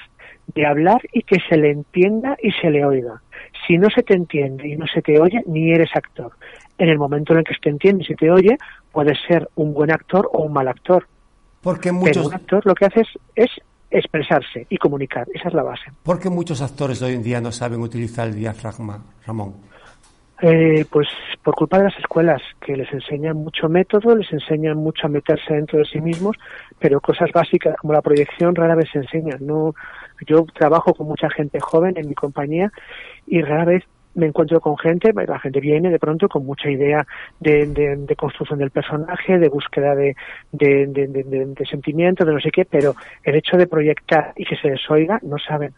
de 0.55 0.67
hablar 0.67 1.03
y 1.13 1.23
que 1.23 1.39
se 1.47 1.59
le 1.59 1.71
entienda 1.71 2.37
y 2.43 2.51
se 2.53 2.71
le 2.71 2.85
oiga. 2.87 3.21
Si 3.67 3.77
no 3.77 3.91
se 3.91 4.03
te 4.03 4.15
entiende 4.15 4.69
y 4.69 4.77
no 4.77 4.87
se 4.87 5.03
te 5.03 5.21
oye, 5.21 5.43
ni 5.47 5.73
eres 5.73 5.91
actor. 5.95 6.33
En 6.79 6.89
el 6.89 6.99
momento 6.99 7.35
en 7.35 7.41
el 7.41 7.45
que 7.45 7.55
se 7.55 7.61
te 7.61 7.69
entiende 7.69 8.05
y 8.05 8.07
se 8.07 8.15
te 8.15 8.31
oye, 8.31 8.57
puedes 8.91 9.19
ser 9.29 9.49
un 9.55 9.75
buen 9.75 9.93
actor 9.93 10.31
o 10.33 10.45
un 10.45 10.53
mal 10.55 10.69
actor. 10.69 11.07
Porque 11.63 11.93
muchos... 11.93 12.17
Pero 12.17 12.29
un 12.29 12.35
actor 12.35 12.65
lo 12.65 12.75
que 12.75 12.87
hace 12.87 13.03
es 13.35 13.51
expresarse 13.91 14.67
y 14.69 14.77
comunicar. 14.77 15.27
Esa 15.35 15.49
es 15.49 15.55
la 15.55 15.63
base. 15.63 15.91
¿Por 16.03 16.19
qué 16.19 16.31
muchos 16.31 16.63
actores 16.63 17.03
hoy 17.03 17.15
en 17.15 17.23
día 17.23 17.41
no 17.41 17.53
saben 17.53 17.81
utilizar 17.81 18.29
el 18.29 18.35
diafragma, 18.35 19.03
Ramón? 19.27 19.55
Eh, 20.43 20.87
pues 20.91 21.07
por 21.43 21.55
culpa 21.55 21.79
de 21.79 21.85
las 21.85 21.99
escuelas, 21.99 22.41
que 22.65 22.75
les 22.75 22.91
enseñan 22.93 23.37
mucho 23.37 23.69
método, 23.69 24.17
les 24.17 24.33
enseñan 24.33 24.79
mucho 24.79 25.07
a 25.07 25.11
meterse 25.11 25.53
dentro 25.53 25.79
de 25.79 25.85
sí 25.85 26.01
mismos, 26.01 26.37
pero 26.79 27.01
cosas 27.01 27.31
básicas 27.33 27.77
como 27.77 27.93
la 27.93 28.01
proyección 28.01 28.55
rara 28.55 28.75
vez 28.75 28.89
se 28.91 29.01
enseñan. 29.01 29.39
No, 29.41 29.75
yo 30.27 30.47
trabajo 30.55 30.95
con 30.95 31.09
mucha 31.09 31.29
gente 31.29 31.61
joven 31.61 31.95
en 31.99 32.09
mi 32.09 32.15
compañía 32.15 32.73
y 33.27 33.43
rara 33.43 33.67
vez 33.67 33.85
me 34.21 34.27
encuentro 34.27 34.61
con 34.61 34.77
gente, 34.79 35.13
la 35.13 35.39
gente 35.39 35.61
viene 35.61 35.91
de 35.91 35.99
pronto 35.99 36.29
con 36.29 36.47
mucha 36.47 36.71
idea 36.71 37.05
de, 37.41 37.67
de, 37.67 38.17
construcción 38.17 38.59
del 38.59 38.71
personaje, 38.71 39.39
de 39.39 39.49
búsqueda 39.49 39.95
de, 39.95 40.15
de, 40.53 40.87
de, 40.87 41.67
sentimientos, 41.67 42.27
de 42.27 42.33
no 42.33 42.41
sé 42.41 42.51
qué, 42.51 42.65
pero 42.65 42.95
el 43.25 43.35
hecho 43.35 43.57
de 43.57 43.67
proyectar 43.67 44.33
y 44.37 44.45
que 44.45 44.57
se 44.57 44.71
les 44.71 44.91
oiga, 44.91 45.19
no 45.23 45.39
saben. 45.39 45.75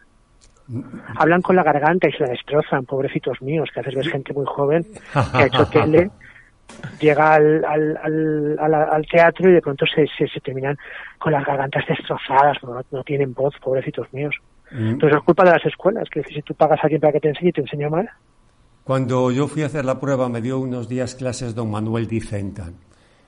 Hablan 1.17 1.41
con 1.41 1.55
la 1.55 1.63
garganta 1.63 2.07
y 2.07 2.11
se 2.11 2.23
la 2.23 2.29
destrozan, 2.29 2.85
pobrecitos 2.85 3.41
míos, 3.41 3.69
que 3.73 3.79
a 3.79 3.83
veces 3.83 4.03
ves 4.03 4.11
gente 4.11 4.33
muy 4.33 4.45
joven 4.45 4.83
que 4.83 5.43
ha 5.43 5.47
hecho 5.47 5.65
tele, 5.67 6.09
llega 6.99 7.33
al, 7.33 7.65
al, 7.65 8.59
al, 8.59 9.05
teatro 9.07 9.49
y 9.49 9.53
de 9.53 9.61
pronto 9.61 9.85
se, 9.85 10.07
se, 10.07 10.39
terminan 10.39 10.77
con 11.17 11.33
las 11.33 11.45
gargantas 11.45 11.85
destrozadas, 11.87 12.57
no, 12.63 12.81
no 12.91 13.03
tienen 13.03 13.33
voz, 13.33 13.55
pobrecitos 13.59 14.11
míos. 14.13 14.35
Mm. 14.71 14.91
Entonces 14.91 15.17
es 15.17 15.23
culpa 15.23 15.43
de 15.43 15.51
las 15.51 15.65
escuelas, 15.65 16.09
que 16.09 16.23
si 16.23 16.41
tú 16.41 16.55
pagas 16.55 16.79
a 16.79 16.83
alguien 16.83 17.01
para 17.01 17.13
que 17.13 17.19
te 17.19 17.29
enseñe 17.29 17.51
te 17.51 17.61
enseña 17.61 17.89
mal. 17.89 18.09
Cuando 18.83 19.31
yo 19.31 19.47
fui 19.47 19.63
a 19.63 19.67
hacer 19.67 19.85
la 19.85 19.99
prueba 19.99 20.27
me 20.27 20.41
dio 20.41 20.59
unos 20.59 20.89
días 20.89 21.15
clases 21.15 21.55
don 21.55 21.71
Manuel 21.71 22.07
Dicentan. 22.07 22.75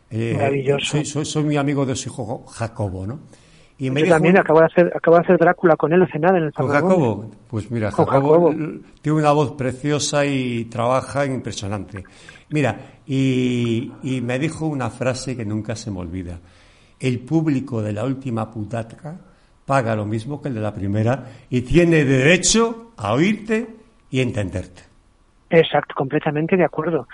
Eh, 0.09 0.33
Maravilloso. 0.35 1.03
Soy, 1.03 1.25
soy, 1.25 1.43
muy 1.43 1.57
amigo 1.57 1.85
de 1.85 1.95
su 1.95 2.09
hijo 2.09 2.45
Jacobo, 2.45 3.07
¿no? 3.07 3.19
Y 3.77 3.89
me 3.89 4.01
yo 4.01 4.07
también 4.07 4.37
acabo 4.37 4.59
de, 4.59 4.65
hacer, 4.65 4.93
acabo 4.95 5.17
de 5.17 5.23
hacer 5.23 5.37
Drácula 5.37 5.75
con 5.75 5.91
él 5.91 6.01
hace 6.01 6.17
nada 6.17 6.37
en 6.37 6.45
el 6.45 6.53
¿Con 6.53 6.67
Jacobo? 6.67 7.29
Pues 7.49 7.69
mira, 7.71 7.91
Jacobo, 7.91 8.53
tiene 9.01 9.19
una 9.19 9.31
voz 9.31 9.51
preciosa 9.53 10.25
y 10.25 10.65
trabaja 10.65 11.25
impresionante. 11.25 12.05
Mira, 12.49 12.99
y, 13.05 13.91
y 14.03 14.21
me 14.21 14.39
dijo 14.39 14.67
una 14.67 14.89
frase 14.89 15.35
que 15.35 15.43
nunca 15.43 15.75
se 15.75 15.91
me 15.91 15.99
olvida. 15.99 16.39
El 16.99 17.19
público 17.19 17.81
de 17.81 17.91
la 17.91 18.05
última 18.05 18.49
putaca 18.49 19.19
paga 19.65 19.95
lo 19.95 20.05
mismo 20.05 20.41
que 20.41 20.47
el 20.47 20.55
de 20.55 20.61
la 20.61 20.73
primera 20.73 21.25
y 21.49 21.61
tiene 21.61 22.05
derecho 22.05 22.91
a 22.95 23.13
oírte 23.13 23.67
y 24.09 24.21
entenderte. 24.21 24.94
Exacto, 25.49 25.93
completamente 25.95 26.57
de 26.57 26.65
acuerdo. 26.65 27.07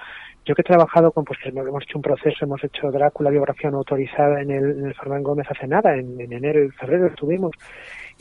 Yo 0.45 0.55
que 0.55 0.61
he 0.61 0.65
trabajado 0.65 1.11
con, 1.11 1.23
pues 1.23 1.39
hemos 1.45 1.83
hecho 1.83 1.99
un 1.99 2.01
proceso, 2.01 2.45
hemos 2.45 2.63
hecho 2.63 2.89
Drácula, 2.91 3.29
biografía 3.29 3.69
no 3.69 3.77
autorizada 3.77 4.41
en 4.41 4.49
el, 4.49 4.71
en 4.79 4.85
el 4.87 5.21
Gómez 5.21 5.45
hace 5.49 5.67
nada, 5.67 5.95
en, 5.95 6.19
enero 6.19 6.63
y 6.63 6.71
febrero 6.71 7.07
estuvimos, 7.07 7.51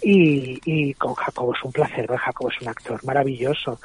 y, 0.02 0.60
y 0.64 0.92
con 0.94 1.14
Jacobo 1.14 1.54
es 1.54 1.64
un 1.64 1.72
placer, 1.72 2.06
Jacobo 2.06 2.50
es 2.50 2.60
un 2.60 2.68
actor 2.68 3.02
maravilloso. 3.04 3.78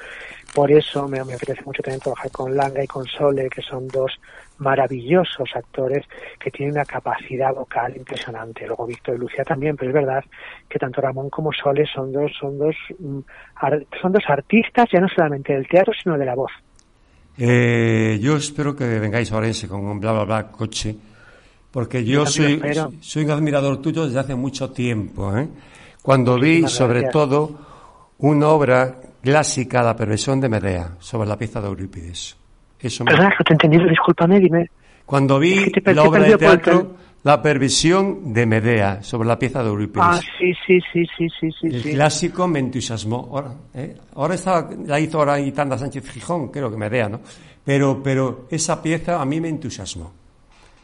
Por 0.53 0.71
eso 0.71 1.07
me, 1.07 1.23
me 1.23 1.33
apetece 1.33 1.61
mucho 1.63 1.81
también 1.81 2.01
trabajar 2.01 2.31
con 2.31 2.55
Langa 2.55 2.83
y 2.83 2.87
con 2.87 3.05
Sole, 3.05 3.49
que 3.49 3.61
son 3.61 3.87
dos 3.87 4.19
maravillosos 4.57 5.49
actores 5.55 6.05
que 6.39 6.51
tienen 6.51 6.75
una 6.75 6.85
capacidad 6.85 7.53
vocal 7.53 7.95
impresionante. 7.95 8.65
Luego 8.65 8.85
Víctor 8.85 9.15
y 9.15 9.19
Lucía 9.19 9.43
también, 9.43 9.75
pero 9.75 9.91
es 9.91 9.95
verdad 9.95 10.23
que 10.69 10.79
tanto 10.79 11.01
Ramón 11.01 11.29
como 11.29 11.51
Sole 11.51 11.85
son 11.93 12.11
dos, 12.11 12.31
son 12.39 12.57
dos, 12.57 12.75
mm, 12.99 13.19
son 14.01 14.11
dos 14.11 14.23
artistas 14.27 14.87
ya 14.91 14.99
no 14.99 15.07
solamente 15.07 15.53
del 15.53 15.67
teatro, 15.67 15.93
sino 16.01 16.17
de 16.17 16.25
la 16.25 16.35
voz. 16.35 16.51
Eh, 17.37 18.17
yo 18.21 18.37
espero 18.37 18.75
que 18.75 18.85
vengáis 18.99 19.31
a 19.31 19.37
Orense 19.37 19.67
con 19.67 19.85
un 19.85 19.99
bla 19.99 20.13
bla 20.13 20.23
bla 20.23 20.47
coche, 20.51 20.95
porque 21.71 22.05
yo 22.05 22.25
soy, 22.25 22.61
soy 23.01 23.25
un 23.25 23.31
admirador 23.31 23.81
tuyo 23.81 24.05
desde 24.05 24.19
hace 24.19 24.35
mucho 24.35 24.71
tiempo. 24.71 25.37
¿eh? 25.37 25.47
Cuando 26.01 26.39
vi, 26.39 26.67
sobre 26.67 27.09
todo, 27.09 27.59
una 28.19 28.47
obra 28.47 28.95
clásica, 29.21 29.83
La 29.83 29.95
perversión 29.95 30.39
de 30.39 30.47
Medea, 30.47 30.95
sobre 30.99 31.27
la 31.27 31.37
pieza 31.37 31.59
de 31.59 31.67
Eurípides. 31.67 32.44
Eso 32.85 33.03
me... 33.03 33.11
Perdona, 33.11 33.35
que 33.35 33.43
te 33.43 33.53
he 33.53 33.55
entendido, 33.55 33.89
discúlpame, 33.89 34.39
dime. 34.39 34.69
Cuando 35.05 35.39
vi 35.39 35.71
la 35.85 36.03
obra 36.03 36.23
de 36.23 36.37
teatro, 36.37 36.95
La 37.23 37.41
perversión 37.41 38.31
de 38.33 38.45
Medea, 38.45 39.01
sobre 39.01 39.27
la 39.27 39.39
pieza 39.39 39.63
de 39.63 39.69
Eurípides. 39.69 40.05
Ah, 40.07 40.19
sí, 40.37 40.53
sí, 40.67 40.79
sí, 40.93 41.03
sí, 41.17 41.27
sí. 41.39 41.51
sí 41.51 41.67
El 41.67 41.81
clásico 41.95 42.47
me 42.47 42.59
entusiasmó. 42.59 43.29
Ahora, 43.31 43.51
¿eh? 43.73 43.95
ahora 44.13 44.35
está, 44.35 44.69
la 44.85 44.99
hizo 44.99 45.17
ahora 45.17 45.39
Itanda 45.39 45.75
Sánchez 45.75 46.07
Gijón, 46.11 46.49
creo 46.49 46.69
que 46.69 46.77
Medea, 46.77 47.09
¿no? 47.09 47.21
Pero, 47.63 48.01
pero 48.03 48.45
esa 48.51 48.81
pieza 48.81 49.19
a 49.19 49.25
mí 49.25 49.41
me 49.41 49.49
entusiasmó. 49.49 50.13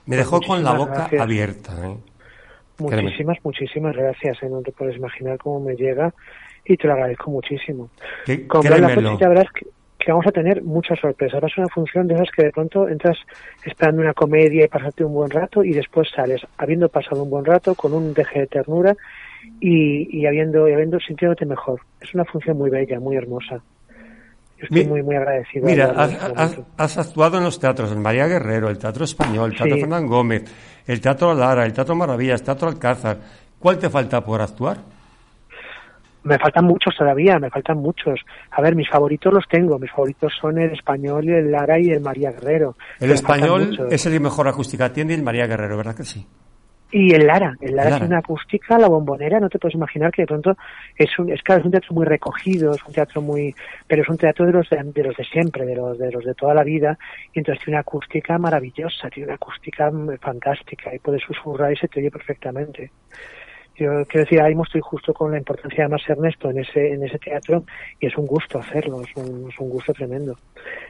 Me 0.08 0.16
dejó 0.16 0.38
pues 0.38 0.48
con 0.48 0.64
la 0.64 0.74
boca 0.74 1.08
abierta. 1.20 1.74
¿eh? 1.86 1.98
Muchísimas, 2.80 3.38
muchísimas 3.44 3.96
gracias. 3.96 4.42
¿eh? 4.42 4.50
No 4.50 4.62
te 4.62 4.72
puedes 4.72 4.98
imaginar 4.98 5.38
cómo 5.38 5.60
me 5.60 5.76
llega 5.76 6.12
y 6.66 6.76
te 6.76 6.88
lo 6.88 6.94
agradezco 6.94 7.30
muchísimo. 7.30 7.90
Con 8.48 8.64
la 8.66 9.18
ya 9.20 9.30
verás 9.30 9.52
que, 9.54 9.68
que, 10.04 10.12
vamos 10.12 10.28
a 10.28 10.32
tener 10.32 10.64
muchas 10.64 11.00
sorpresas. 11.00 11.42
Va 11.42 11.48
a 11.48 11.50
ser 11.50 11.60
una 11.60 11.74
función 11.74 12.08
de 12.08 12.16
esas 12.16 12.30
que 12.36 12.44
de 12.44 12.52
pronto 12.52 12.88
entras 12.88 13.18
esperando 13.66 14.02
una 14.02 14.14
comedia 14.14 14.66
y 14.66 14.68
pasarte 14.68 15.04
un 15.04 15.14
buen 15.14 15.30
rato 15.30 15.64
y 15.64 15.72
después 15.72 16.10
sales 16.16 16.42
habiendo 16.58 16.90
pasado 16.90 17.24
un 17.24 17.30
buen 17.30 17.46
rato 17.46 17.76
con 17.76 17.94
un 17.94 18.14
deje 18.14 18.42
de 18.42 18.48
ternura 18.48 18.96
y, 19.60 20.20
y 20.20 20.26
habiendo, 20.26 20.68
y 20.68 20.74
habiendo 20.74 21.00
sintiéndote 21.00 21.46
mejor. 21.46 21.82
Es 22.00 22.14
una 22.14 22.26
función 22.26 22.58
muy 22.58 22.70
bella, 22.70 23.00
muy 23.00 23.16
hermosa. 23.16 23.62
estoy 24.58 24.86
muy, 24.86 25.04
muy 25.04 25.16
agradecido. 25.16 25.66
Mira, 25.66 25.94
has, 26.78 26.98
actuado 26.98 27.38
en 27.38 27.44
los 27.44 27.60
teatros, 27.60 27.92
el 27.92 28.00
María 28.00 28.28
Guerrero, 28.28 28.70
el 28.70 28.78
Teatro 28.78 29.06
Español, 29.06 29.52
el 29.52 29.58
Teatro 29.58 29.78
Fernán 29.78 30.08
Gómez, 30.08 30.44
el 30.88 31.02
Teatro 31.02 31.34
Lara, 31.34 31.66
el 31.66 31.74
Teatro 31.74 31.96
Maravillas, 31.96 32.42
el 32.42 32.46
Teatro 32.46 32.68
Alcázar. 32.68 33.18
¿Cuál 33.60 33.78
te 33.78 33.90
falta 33.90 34.22
por 34.22 34.42
actuar? 34.42 34.78
Me 36.24 36.38
faltan 36.38 36.66
muchos 36.66 36.96
todavía, 36.96 37.40
me 37.40 37.50
faltan 37.50 37.78
muchos. 37.78 38.20
A 38.52 38.62
ver, 38.62 38.76
mis 38.76 38.90
favoritos 38.90 39.34
los 39.34 39.48
tengo. 39.48 39.80
Mis 39.80 39.92
favoritos 39.92 40.32
son 40.40 40.60
el 40.60 40.72
español, 40.72 41.28
el 41.30 41.52
Lara 41.52 41.80
y 41.80 41.90
el 41.90 42.02
María 42.02 42.32
Guerrero. 42.32 42.76
El 43.00 43.12
español 43.12 43.88
es 43.90 44.06
el 44.06 44.14
que 44.14 44.20
mejor 44.20 44.48
acústica 44.48 44.94
tiene 44.94 45.14
y 45.14 45.16
el 45.16 45.24
María 45.24 45.48
Guerrero, 45.48 45.78
¿verdad 45.78 45.96
que 45.96 46.04
sí? 46.04 46.26
Y 46.94 47.14
el 47.14 47.26
Lara, 47.26 47.56
el 47.62 47.74
Lara, 47.74 47.96
es 47.96 48.02
una 48.02 48.18
acústica, 48.18 48.78
la 48.78 48.90
bombonera, 48.90 49.40
no 49.40 49.48
te 49.48 49.58
puedes 49.58 49.76
imaginar 49.76 50.12
que 50.12 50.24
de 50.24 50.28
pronto 50.28 50.58
es 50.98 51.18
un, 51.18 51.32
es, 51.32 51.42
claro, 51.42 51.62
es 51.62 51.66
un 51.66 51.72
teatro 51.72 51.96
muy 51.96 52.06
recogido, 52.06 52.74
es 52.74 52.84
un 52.86 52.94
teatro 52.94 53.22
muy, 53.22 53.56
pero 53.88 54.02
es 54.02 54.10
un 54.10 54.18
teatro 54.18 54.46
de 54.46 54.52
los 54.52 54.70
de, 54.70 54.84
de, 54.84 55.04
los 55.04 55.16
de 55.16 55.24
siempre, 55.24 55.66
de 55.66 55.76
los 55.76 55.98
de 55.98 56.12
los 56.12 56.26
de 56.26 56.34
toda 56.34 56.54
la 56.54 56.64
vida, 56.64 56.98
y 57.34 57.40
entonces 57.40 57.64
tiene 57.64 57.78
una 57.78 57.82
acústica 57.82 58.38
maravillosa, 58.38 59.10
tiene 59.10 59.28
una 59.28 59.36
acústica 59.36 59.90
fantástica, 60.20 60.94
y 60.94 61.00
puedes 61.00 61.22
susurrar 61.24 61.72
y 61.72 61.78
se 61.78 61.88
te 61.88 62.02
oye 62.02 62.12
perfectamente. 62.12 62.92
Yo 63.82 64.06
quiero 64.06 64.26
decir, 64.26 64.40
ahí 64.40 64.54
estoy 64.64 64.82
justo 64.82 65.12
con 65.12 65.32
la 65.32 65.40
importancia 65.40 65.86
de 65.86 65.90
más 65.90 66.08
Ernesto 66.08 66.52
en 66.52 66.60
ese, 66.60 66.94
en 66.94 67.04
ese 67.04 67.18
teatro 67.18 67.64
y 68.00 68.06
es 68.06 68.16
un 68.16 68.28
gusto 68.28 68.60
hacerlo, 68.60 69.02
es 69.02 69.10
un, 69.16 69.50
es 69.50 69.58
un 69.58 69.70
gusto 69.70 69.92
tremendo. 69.92 70.38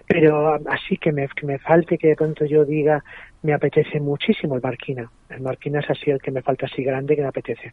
Pero 0.06 0.60
así 0.68 0.98
que 0.98 1.14
me, 1.14 1.30
me 1.44 1.58
falte 1.58 1.98
que 1.98 2.10
de 2.10 2.16
pronto 2.18 2.44
yo 2.44 2.66
diga, 2.66 3.02
me 3.44 3.54
apetece 3.54 4.02
muchísimo 4.02 4.56
el 4.56 4.62
Marquina. 4.62 5.10
El 5.30 5.40
Marquina 5.40 5.80
es 5.80 5.90
así 5.90 6.12
el 6.12 6.22
que 6.22 6.32
me 6.32 6.42
falta 6.42 6.66
así 6.66 6.84
grande 6.84 7.16
que 7.16 7.22
me 7.22 7.30
apetece. 7.30 7.72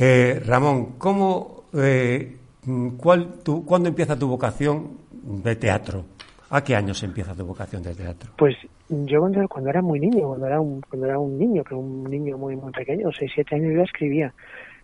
Eh, 0.00 0.40
Ramón, 0.46 0.94
¿cómo, 0.96 1.64
eh, 1.74 2.34
cuál, 2.96 3.42
tu, 3.42 3.66
¿cuándo 3.66 3.90
empieza 3.90 4.18
tu 4.18 4.28
vocación 4.28 4.96
de 5.10 5.56
teatro? 5.56 6.06
¿A 6.54 6.62
qué 6.62 6.76
años 6.76 7.02
empieza 7.02 7.34
tu 7.34 7.46
vocación 7.46 7.82
de 7.82 7.94
teatro? 7.94 8.30
Pues 8.36 8.54
yo 8.90 9.20
cuando, 9.48 9.70
era 9.70 9.80
muy 9.80 9.98
niño, 9.98 10.28
cuando 10.28 10.46
era 10.46 10.60
un, 10.60 10.82
cuando 10.82 11.06
era 11.06 11.18
un 11.18 11.38
niño, 11.38 11.62
pero 11.64 11.78
un 11.78 12.04
niño 12.04 12.36
muy 12.36 12.56
muy 12.56 12.70
pequeño, 12.72 13.10
6, 13.10 13.32
7 13.34 13.54
años, 13.54 13.72
yo 13.74 13.82
escribía. 13.82 14.34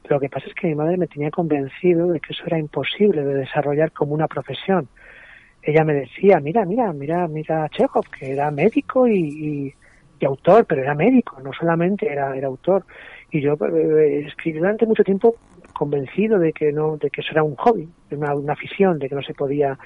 Lo 0.09 0.19
que 0.19 0.31
pasa 0.31 0.47
es 0.47 0.55
que 0.55 0.69
mi 0.69 0.75
madre 0.75 0.97
me 0.97 1.07
tenía 1.07 1.31
convencido 1.31 2.07
de 2.09 2.21
que 2.21 2.33
eso 2.33 2.45
era 2.47 2.59
imposible 2.59 3.23
de 3.23 3.35
desarrollar 3.35 3.93
como 3.93 4.15
una 4.15 4.27
profesión. 4.29 4.89
Ella 5.63 5.85
me 5.85 5.93
decía, 5.93 6.41
mira, 6.41 6.65
mira, 6.65 6.91
mira, 6.95 7.29
mira 7.29 7.69
Chekhov, 7.69 8.09
que 8.19 8.33
era 8.33 8.51
médico 8.51 9.07
y, 9.07 9.75
y, 10.19 10.25
autor, 10.25 10.65
pero 10.65 10.81
era 10.81 10.95
médico, 10.95 11.39
no 11.45 11.53
solamente 11.53 12.11
era, 12.11 12.35
era 12.35 12.47
autor. 12.47 12.87
Y 13.31 13.43
yo 13.43 13.59
eh, 13.61 14.25
escribí 14.27 14.59
durante 14.59 14.87
mucho 14.87 15.05
tiempo 15.05 15.37
convencido 15.75 16.39
de 16.39 16.55
que 16.55 16.73
no, 16.73 16.97
de 16.97 17.11
que 17.11 17.21
eso 17.21 17.33
era 17.33 17.43
un 17.43 17.57
hobby, 17.57 17.87
una, 18.11 18.35
una 18.35 18.55
afición, 18.55 18.99
de 18.99 19.11
que 19.11 19.15
no 19.15 19.23
se 19.23 19.35
podía 19.35 19.79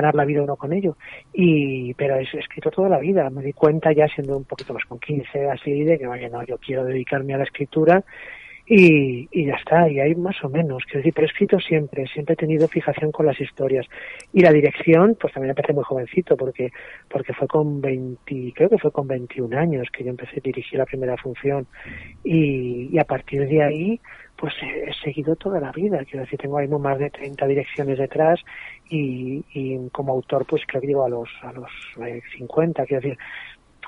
ganar 0.00 0.14
la 0.14 0.24
vida 0.24 0.42
uno 0.42 0.56
con 0.56 0.72
ello. 0.72 0.96
Y, 1.32 1.94
pero 1.94 2.16
he 2.16 2.22
escrito 2.22 2.70
toda 2.70 2.88
la 2.88 2.98
vida. 2.98 3.28
Me 3.30 3.42
di 3.42 3.52
cuenta 3.52 3.92
ya 3.92 4.06
siendo 4.08 4.36
un 4.36 4.44
poquito 4.44 4.74
más 4.74 4.84
con 4.84 4.98
15, 4.98 5.50
así, 5.50 5.84
de 5.84 5.98
que, 5.98 6.06
vaya, 6.06 6.28
no, 6.28 6.44
yo 6.44 6.58
quiero 6.58 6.84
dedicarme 6.84 7.34
a 7.34 7.38
la 7.38 7.44
escritura 7.44 8.04
y, 8.70 9.26
y 9.32 9.46
ya 9.46 9.54
está, 9.54 9.88
y 9.88 9.98
hay 9.98 10.14
más 10.14 10.36
o 10.44 10.50
menos, 10.50 10.84
quiero 10.84 10.98
decir, 10.98 11.14
pero 11.14 11.26
he 11.26 11.30
escrito 11.30 11.58
siempre, 11.58 12.06
siempre 12.06 12.34
he 12.34 12.36
tenido 12.36 12.68
fijación 12.68 13.10
con 13.10 13.24
las 13.24 13.40
historias. 13.40 13.86
Y 14.34 14.42
la 14.42 14.52
dirección, 14.52 15.16
pues 15.18 15.32
también 15.32 15.50
empecé 15.50 15.72
muy 15.72 15.84
jovencito, 15.84 16.36
porque, 16.36 16.70
porque 17.08 17.32
fue 17.32 17.48
con 17.48 17.80
20, 17.80 18.52
creo 18.54 18.68
que 18.68 18.76
fue 18.76 18.92
con 18.92 19.08
21 19.08 19.58
años 19.58 19.88
que 19.90 20.04
yo 20.04 20.10
empecé 20.10 20.36
a 20.36 20.40
dirigir 20.44 20.78
la 20.78 20.84
primera 20.84 21.16
función. 21.16 21.66
Y, 22.22 22.90
y 22.92 22.98
a 22.98 23.04
partir 23.04 23.48
de 23.48 23.62
ahí, 23.62 24.00
pues 24.38 24.54
he, 24.62 24.92
seguido 25.02 25.34
toda 25.34 25.58
la 25.58 25.72
vida, 25.72 25.98
quiero 26.04 26.20
decir, 26.20 26.38
tengo 26.38 26.58
ahí 26.58 26.68
más 26.68 26.98
de 26.98 27.10
30 27.10 27.44
direcciones 27.46 27.98
detrás 27.98 28.38
y, 28.88 29.44
y 29.52 29.88
como 29.90 30.12
autor, 30.12 30.46
pues 30.46 30.62
creo 30.66 30.80
que 30.80 30.86
llego 30.86 31.04
a 31.04 31.08
los, 31.08 31.28
a 31.42 31.52
los 31.52 31.68
50, 32.36 32.82
eh, 32.82 32.86
quiero 32.86 33.02
decir, 33.02 33.18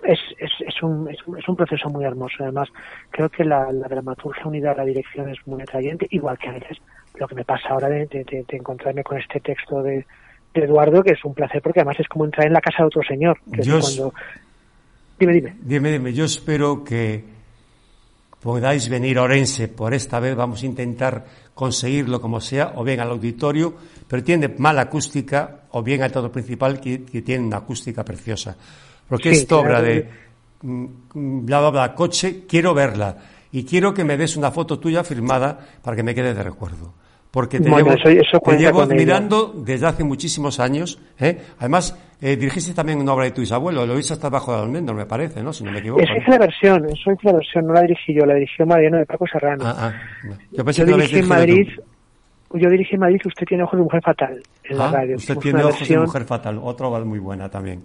es, 0.03 0.19
es, 0.39 0.51
es, 0.67 0.83
un, 0.83 1.09
es, 1.09 1.19
un, 1.27 1.39
es 1.39 1.49
un 1.49 1.55
proceso 1.55 1.89
muy 1.89 2.05
hermoso. 2.05 2.37
Además, 2.41 2.69
creo 3.11 3.29
que 3.29 3.45
la, 3.45 3.71
la, 3.71 3.87
dramaturgia 3.87 4.45
unida 4.47 4.73
a 4.73 4.75
la 4.75 4.85
dirección 4.85 5.29
es 5.29 5.39
muy 5.47 5.63
atrayente, 5.63 6.09
igual 6.11 6.37
que 6.37 6.49
a 6.49 6.53
veces 6.53 6.79
lo 7.15 7.29
que 7.29 7.37
me 7.37 7.45
pasa 7.45 7.69
ahora 7.69 7.89
de, 7.89 8.07
de, 8.07 8.45
encontrarme 8.49 9.05
con 9.05 9.19
este 9.19 9.39
texto 9.39 9.83
de, 9.83 10.05
de, 10.55 10.65
Eduardo, 10.65 11.05
que 11.05 11.13
es 11.13 11.25
un 11.25 11.35
placer 11.35 11.63
porque 11.63 11.81
además 11.81 12.01
es 12.01 12.09
como 12.09 12.25
entrar 12.25 12.47
en 12.47 12.55
la 12.55 12.61
casa 12.61 12.83
de 12.83 12.87
otro 12.87 13.03
señor. 13.03 13.39
Que 13.53 13.63
cuando... 13.63 14.13
Dime, 15.19 15.33
dime. 15.35 15.57
Dime, 15.61 15.93
dime. 15.93 16.13
Yo 16.13 16.25
espero 16.25 16.83
que 16.83 17.23
podáis 18.43 18.89
venir 18.89 19.19
a 19.19 19.23
Orense. 19.23 19.69
Por 19.69 19.95
esta 19.95 20.19
vez 20.21 20.35
vamos 20.35 20.63
a 20.63 20.67
intentar 20.67 21.25
conseguirlo 21.55 22.21
como 22.21 22.41
sea, 22.41 22.73
o 22.77 22.85
bien 22.85 23.01
al 23.01 23.11
auditorio, 23.11 23.75
pero 24.09 24.25
tiene 24.25 24.49
mala 24.49 24.83
acústica, 24.83 25.69
o 25.71 25.83
bien 25.83 26.03
al 26.03 26.11
teatro 26.11 26.33
principal, 26.33 26.81
que, 26.81 27.05
que 27.05 27.23
tiene 27.23 27.45
una 27.45 27.59
acústica 27.59 28.05
preciosa. 28.05 28.57
Porque 29.09 29.31
esta 29.31 29.57
obra 29.57 29.83
de 29.83 30.09
mm, 30.63 30.87
bla, 31.45 31.61
bla, 31.61 31.71
bla, 31.71 31.95
coche, 31.95 32.45
quiero 32.49 32.73
verla. 32.73 33.17
Y 33.53 33.65
quiero 33.65 33.93
que 33.93 34.05
me 34.05 34.17
des 34.17 34.37
una 34.37 34.51
foto 34.51 34.79
tuya 34.79 35.03
firmada 35.03 35.59
para 35.83 35.97
que 35.97 36.03
me 36.03 36.15
quede 36.15 36.33
de 36.33 36.43
recuerdo. 36.43 36.95
Porque 37.31 37.61
te 37.61 37.69
llevo, 37.69 37.95
te 38.45 38.57
llevo 38.57 38.83
admirando 38.83 39.53
desde 39.65 39.87
hace 39.87 40.05
muchísimos 40.05 40.59
años. 40.59 40.99
¿eh? 41.19 41.39
Además, 41.59 41.95
eh, 42.23 42.37
dirigiste 42.37 42.75
también 42.75 42.99
una 42.99 43.15
obra 43.15 43.25
de 43.25 43.31
tu 43.31 43.41
bisabuelo, 43.41 43.87
lo 43.87 43.99
hice 43.99 44.13
hasta 44.13 44.27
abajo 44.27 44.55
de 44.55 44.61
almendro, 44.61 44.95
me 44.95 45.07
parece, 45.07 45.43
¿no? 45.43 45.53
Si 45.53 45.65
no 45.65 45.73
me 45.73 45.79
equivoco. 45.79 46.03
Esa 46.03 46.15
es 46.15 46.29
la 46.29 46.39
versión, 46.39 46.85
eso 46.87 47.11
es 47.11 47.25
la 47.25 47.33
versión, 47.33 47.67
no 47.67 47.73
la 47.73 47.83
dirigí 47.83 48.15
yo, 48.15 48.27
la 48.27 48.35
dirigió 48.35 48.67
Mariano 48.67 48.99
de 48.99 49.07
Paco 49.07 49.27
Serrano. 49.27 49.65
Ah, 49.65 49.75
ah, 49.79 49.93
yo 50.51 50.65
pensé 50.65 50.85
que 50.85 50.93
dirigí 50.93 51.19
en 51.19 51.29
Madrid, 51.29 51.69
yo 52.53 52.69
dirigí 52.69 52.95
en 52.95 53.01
Madrid, 53.01 53.21
usted 53.25 53.47
tiene 53.47 53.63
ojos 53.63 53.79
de 53.79 53.85
mujer 53.85 54.03
fatal 54.03 54.43
en 54.65 54.79
la 54.79 54.89
ah, 54.89 54.93
radio. 54.93 55.17
Usted 55.17 55.37
tiene 55.39 55.65
ojos 55.65 55.89
de 55.89 55.99
mujer 55.99 56.25
fatal, 56.25 56.61
otra 56.63 56.89
obra 56.89 57.05
muy 57.05 57.19
buena 57.19 57.49
también. 57.49 57.85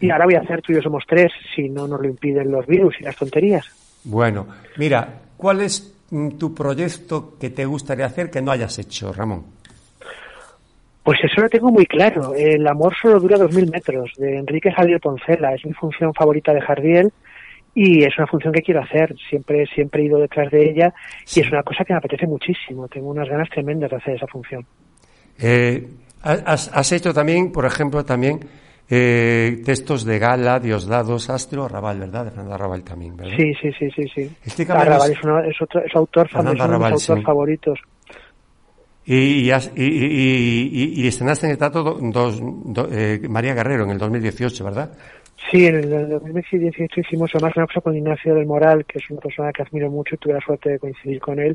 Y 0.00 0.10
ahora 0.10 0.26
voy 0.26 0.34
a 0.34 0.40
hacer 0.40 0.62
tú 0.62 0.72
y 0.72 0.76
yo 0.76 0.82
somos 0.82 1.04
tres, 1.06 1.32
si 1.54 1.68
no 1.68 1.86
nos 1.86 2.00
lo 2.00 2.08
impiden 2.08 2.50
los 2.50 2.66
virus 2.66 2.94
y 3.00 3.04
las 3.04 3.16
tonterías. 3.16 3.66
Bueno, 4.04 4.46
mira, 4.76 5.20
¿cuál 5.36 5.60
es 5.62 5.94
mm, 6.10 6.30
tu 6.38 6.54
proyecto 6.54 7.36
que 7.38 7.50
te 7.50 7.64
gustaría 7.64 8.06
hacer 8.06 8.30
que 8.30 8.40
no 8.40 8.52
hayas 8.52 8.78
hecho, 8.78 9.12
Ramón? 9.12 9.55
Pues 11.06 11.20
eso 11.22 11.40
lo 11.40 11.48
tengo 11.48 11.70
muy 11.70 11.86
claro. 11.86 12.34
El 12.34 12.66
amor 12.66 12.92
solo 13.00 13.20
dura 13.20 13.38
dos 13.38 13.54
mil 13.54 13.70
metros, 13.70 14.10
de 14.16 14.38
Enrique 14.38 14.72
Javier 14.72 14.98
Poncela. 14.98 15.54
Es 15.54 15.64
mi 15.64 15.72
función 15.72 16.12
favorita 16.12 16.52
de 16.52 16.60
Jardiel 16.60 17.12
y 17.76 18.02
es 18.02 18.18
una 18.18 18.26
función 18.26 18.52
que 18.52 18.60
quiero 18.60 18.82
hacer. 18.82 19.14
Siempre, 19.30 19.66
siempre 19.72 20.02
he 20.02 20.06
ido 20.06 20.18
detrás 20.18 20.50
de 20.50 20.68
ella 20.68 20.92
y 21.32 21.38
es 21.38 21.48
una 21.48 21.62
cosa 21.62 21.84
que 21.84 21.92
me 21.92 21.98
apetece 21.98 22.26
muchísimo. 22.26 22.88
Tengo 22.88 23.10
unas 23.10 23.28
ganas 23.28 23.48
tremendas 23.50 23.88
de 23.88 23.96
hacer 23.98 24.16
esa 24.16 24.26
función. 24.26 24.66
Eh, 25.38 25.86
has, 26.22 26.74
has, 26.74 26.90
hecho 26.90 27.14
también, 27.14 27.52
por 27.52 27.66
ejemplo, 27.66 28.04
también 28.04 28.40
eh, 28.90 29.62
textos 29.64 30.04
de 30.04 30.18
Gala, 30.18 30.58
Diosdados, 30.58 31.30
Astro, 31.30 31.66
Arrabal, 31.66 32.00
¿verdad? 32.00 32.24
De 32.24 32.30
Fernando 32.32 32.54
Arrabal 32.54 32.82
también, 32.82 33.16
¿verdad? 33.16 33.36
Sí, 33.36 33.54
sí, 33.62 33.70
sí, 33.78 33.88
sí. 33.94 34.08
sí. 34.12 34.36
Este 34.44 34.64
Arrabal 34.72 35.12
es, 35.12 35.62
otro, 35.62 35.84
es 35.84 35.94
autor 35.94 36.28
famoso, 36.28 36.64
uno 36.64 36.78
de 36.80 36.90
mis 36.90 36.92
autores 37.08 37.24
favoritos. 37.24 37.78
Y, 39.06 39.14
y, 39.14 39.52
y, 39.76 40.92
y, 40.96 41.06
estrenaste 41.06 41.46
en 41.46 41.52
el 41.52 41.58
teatro 41.58 41.96
dos, 42.00 42.42
eh, 42.90 43.20
María 43.28 43.54
Guerrero 43.54 43.84
en 43.84 43.90
el 43.90 43.98
2018, 43.98 44.64
¿verdad? 44.64 44.90
Sí, 45.38 45.66
en 45.66 45.76
el 45.76 46.08
2018 46.08 47.00
hicimos 47.00 47.30
además 47.34 47.56
una 47.56 47.66
cosa 47.66 47.80
con 47.82 47.94
Ignacio 47.94 48.34
del 48.34 48.46
Moral, 48.46 48.84
que 48.86 48.98
es 48.98 49.10
una 49.10 49.20
persona 49.20 49.52
que 49.52 49.62
admiro 49.62 49.90
mucho 49.90 50.14
y 50.14 50.18
tuve 50.18 50.32
la 50.32 50.40
suerte 50.40 50.70
de 50.70 50.78
coincidir 50.78 51.20
con 51.20 51.38
él. 51.38 51.54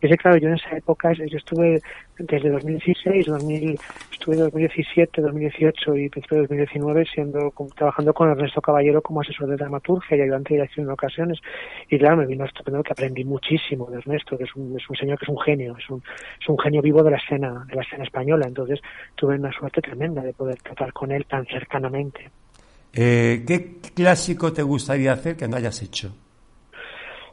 Y 0.00 0.06
es 0.06 0.12
que, 0.12 0.18
claro, 0.18 0.36
yo 0.36 0.48
en 0.48 0.54
esa 0.54 0.76
época, 0.76 1.12
yo 1.12 1.24
estuve 1.24 1.80
desde 2.18 2.50
2016, 2.50 3.26
2000, 3.26 3.80
estuve 4.12 4.36
2017, 4.36 5.22
2018 5.22 5.96
y 5.96 6.08
principio 6.10 6.36
de 6.36 6.42
2019 6.42 7.04
siendo, 7.06 7.52
trabajando 7.74 8.12
con 8.12 8.30
Ernesto 8.30 8.60
Caballero 8.60 9.02
como 9.02 9.22
asesor 9.22 9.48
de 9.48 9.56
dramaturgia 9.56 10.16
y 10.16 10.20
ayudante 10.20 10.50
de 10.50 10.60
dirección 10.60 10.86
en 10.86 10.92
ocasiones. 10.92 11.40
Y 11.88 11.98
claro, 11.98 12.18
me 12.18 12.26
vino 12.26 12.44
estupendo 12.44 12.82
que 12.82 12.92
aprendí 12.92 13.24
muchísimo 13.24 13.90
de 13.90 13.98
Ernesto, 13.98 14.36
que 14.36 14.44
es 14.44 14.54
un, 14.54 14.78
es 14.78 14.88
un 14.88 14.96
señor 14.96 15.18
que 15.18 15.24
es 15.24 15.30
un 15.30 15.40
genio, 15.40 15.74
es 15.78 15.88
un, 15.90 16.02
es 16.40 16.48
un 16.48 16.58
genio 16.58 16.82
vivo 16.82 17.02
de 17.02 17.10
la 17.10 17.16
escena, 17.16 17.64
de 17.66 17.74
la 17.74 17.82
escena 17.82 18.04
española. 18.04 18.46
Entonces 18.46 18.80
tuve 19.16 19.36
una 19.36 19.52
suerte 19.52 19.80
tremenda 19.80 20.22
de 20.22 20.34
poder 20.34 20.58
tratar 20.62 20.92
con 20.92 21.10
él 21.10 21.24
tan 21.24 21.46
cercanamente. 21.46 22.30
Eh, 22.94 23.44
¿Qué 23.46 23.76
clásico 23.94 24.52
te 24.52 24.62
gustaría 24.62 25.12
hacer 25.12 25.36
que 25.36 25.48
no 25.48 25.56
hayas 25.56 25.82
hecho? 25.82 26.14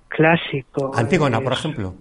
Clásico. 0.08 0.92
Antígona, 0.96 1.42
por 1.42 1.54
ejemplo. 1.54 1.94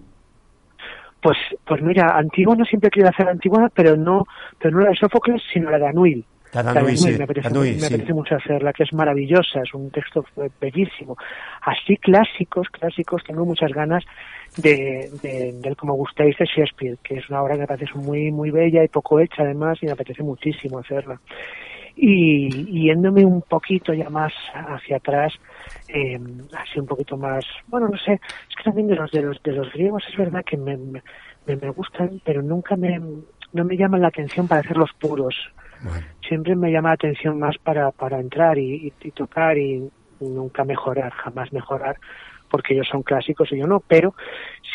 Pues, 1.21 1.37
pues 1.65 1.81
mira, 1.81 2.17
Antígona 2.17 2.63
siempre 2.65 2.89
quiero 2.89 3.09
hacer 3.09 3.27
Antígona, 3.27 3.69
pero 3.69 3.97
no, 3.97 4.25
pero 4.57 4.77
no 4.77 4.83
la 4.83 4.89
de 4.91 4.95
Sófocles, 4.95 5.41
sino 5.51 5.69
la 5.69 5.77
de 5.77 5.87
Anuil. 5.87 6.25
La 6.53 6.63
de 6.63 6.79
Anuil, 6.79 6.97
sí. 6.97 7.17
Me 7.17 7.25
apetece, 7.25 7.49
me 7.49 7.85
apetece 7.85 8.13
mucho 8.13 8.35
hacerla, 8.35 8.71
que 8.71 8.83
es 8.83 8.93
maravillosa, 8.93 9.61
es 9.61 9.73
un 9.73 9.91
texto 9.91 10.25
bellísimo. 10.61 11.17
Así 11.61 11.97
clásicos, 11.97 12.69
clásicos, 12.69 13.23
tengo 13.25 13.45
muchas 13.45 13.71
ganas 13.73 14.05
de, 14.55 15.09
de, 15.21 15.53
del 15.61 15.75
Como 15.75 15.93
gustáis 15.95 16.37
de 16.37 16.45
Shakespeare, 16.45 16.97
que 17.03 17.15
es 17.15 17.29
una 17.29 17.43
obra 17.43 17.55
que 17.55 17.61
me 17.61 17.67
parece 17.67 17.93
muy, 17.95 18.31
muy 18.31 18.49
bella 18.49 18.83
y 18.83 18.87
poco 18.87 19.19
hecha 19.19 19.43
además, 19.43 19.77
y 19.81 19.87
me 19.87 19.91
apetece 19.91 20.23
muchísimo 20.23 20.79
hacerla 20.79 21.19
y 22.01 22.83
yéndome 22.85 23.25
un 23.25 23.41
poquito 23.41 23.93
ya 23.93 24.09
más 24.09 24.31
hacia 24.53 24.97
atrás, 24.97 25.33
eh, 25.89 26.17
así 26.57 26.79
un 26.79 26.85
poquito 26.85 27.17
más, 27.17 27.45
bueno, 27.67 27.89
no 27.89 27.97
sé, 27.97 28.13
es 28.13 28.55
que 28.55 28.63
también 28.63 28.87
de 28.87 28.95
los 28.95 29.11
de 29.11 29.21
los 29.21 29.43
de 29.43 29.51
los 29.51 29.71
griegos 29.73 30.03
es 30.09 30.15
verdad 30.15 30.45
que 30.45 30.55
me, 30.55 30.77
me, 30.77 31.01
me 31.45 31.69
gustan, 31.71 32.21
pero 32.23 32.41
nunca 32.41 32.77
me 32.77 32.99
no 33.51 33.65
me 33.65 33.75
llaman 33.75 34.01
la 34.01 34.07
atención 34.07 34.47
para 34.47 34.61
hacerlos 34.61 34.91
puros. 34.99 35.35
Siempre 36.27 36.55
me 36.55 36.71
llama 36.71 36.89
la 36.89 36.95
atención 36.95 37.39
más 37.39 37.57
para 37.57 37.91
para 37.91 38.19
entrar 38.19 38.57
y, 38.57 38.93
y, 39.01 39.11
tocar 39.11 39.57
y 39.57 39.89
nunca 40.21 40.63
mejorar, 40.63 41.11
jamás 41.11 41.51
mejorar, 41.51 41.97
porque 42.49 42.75
ellos 42.75 42.87
son 42.89 43.03
clásicos 43.03 43.51
y 43.51 43.57
yo 43.57 43.67
no, 43.67 43.81
pero 43.81 44.13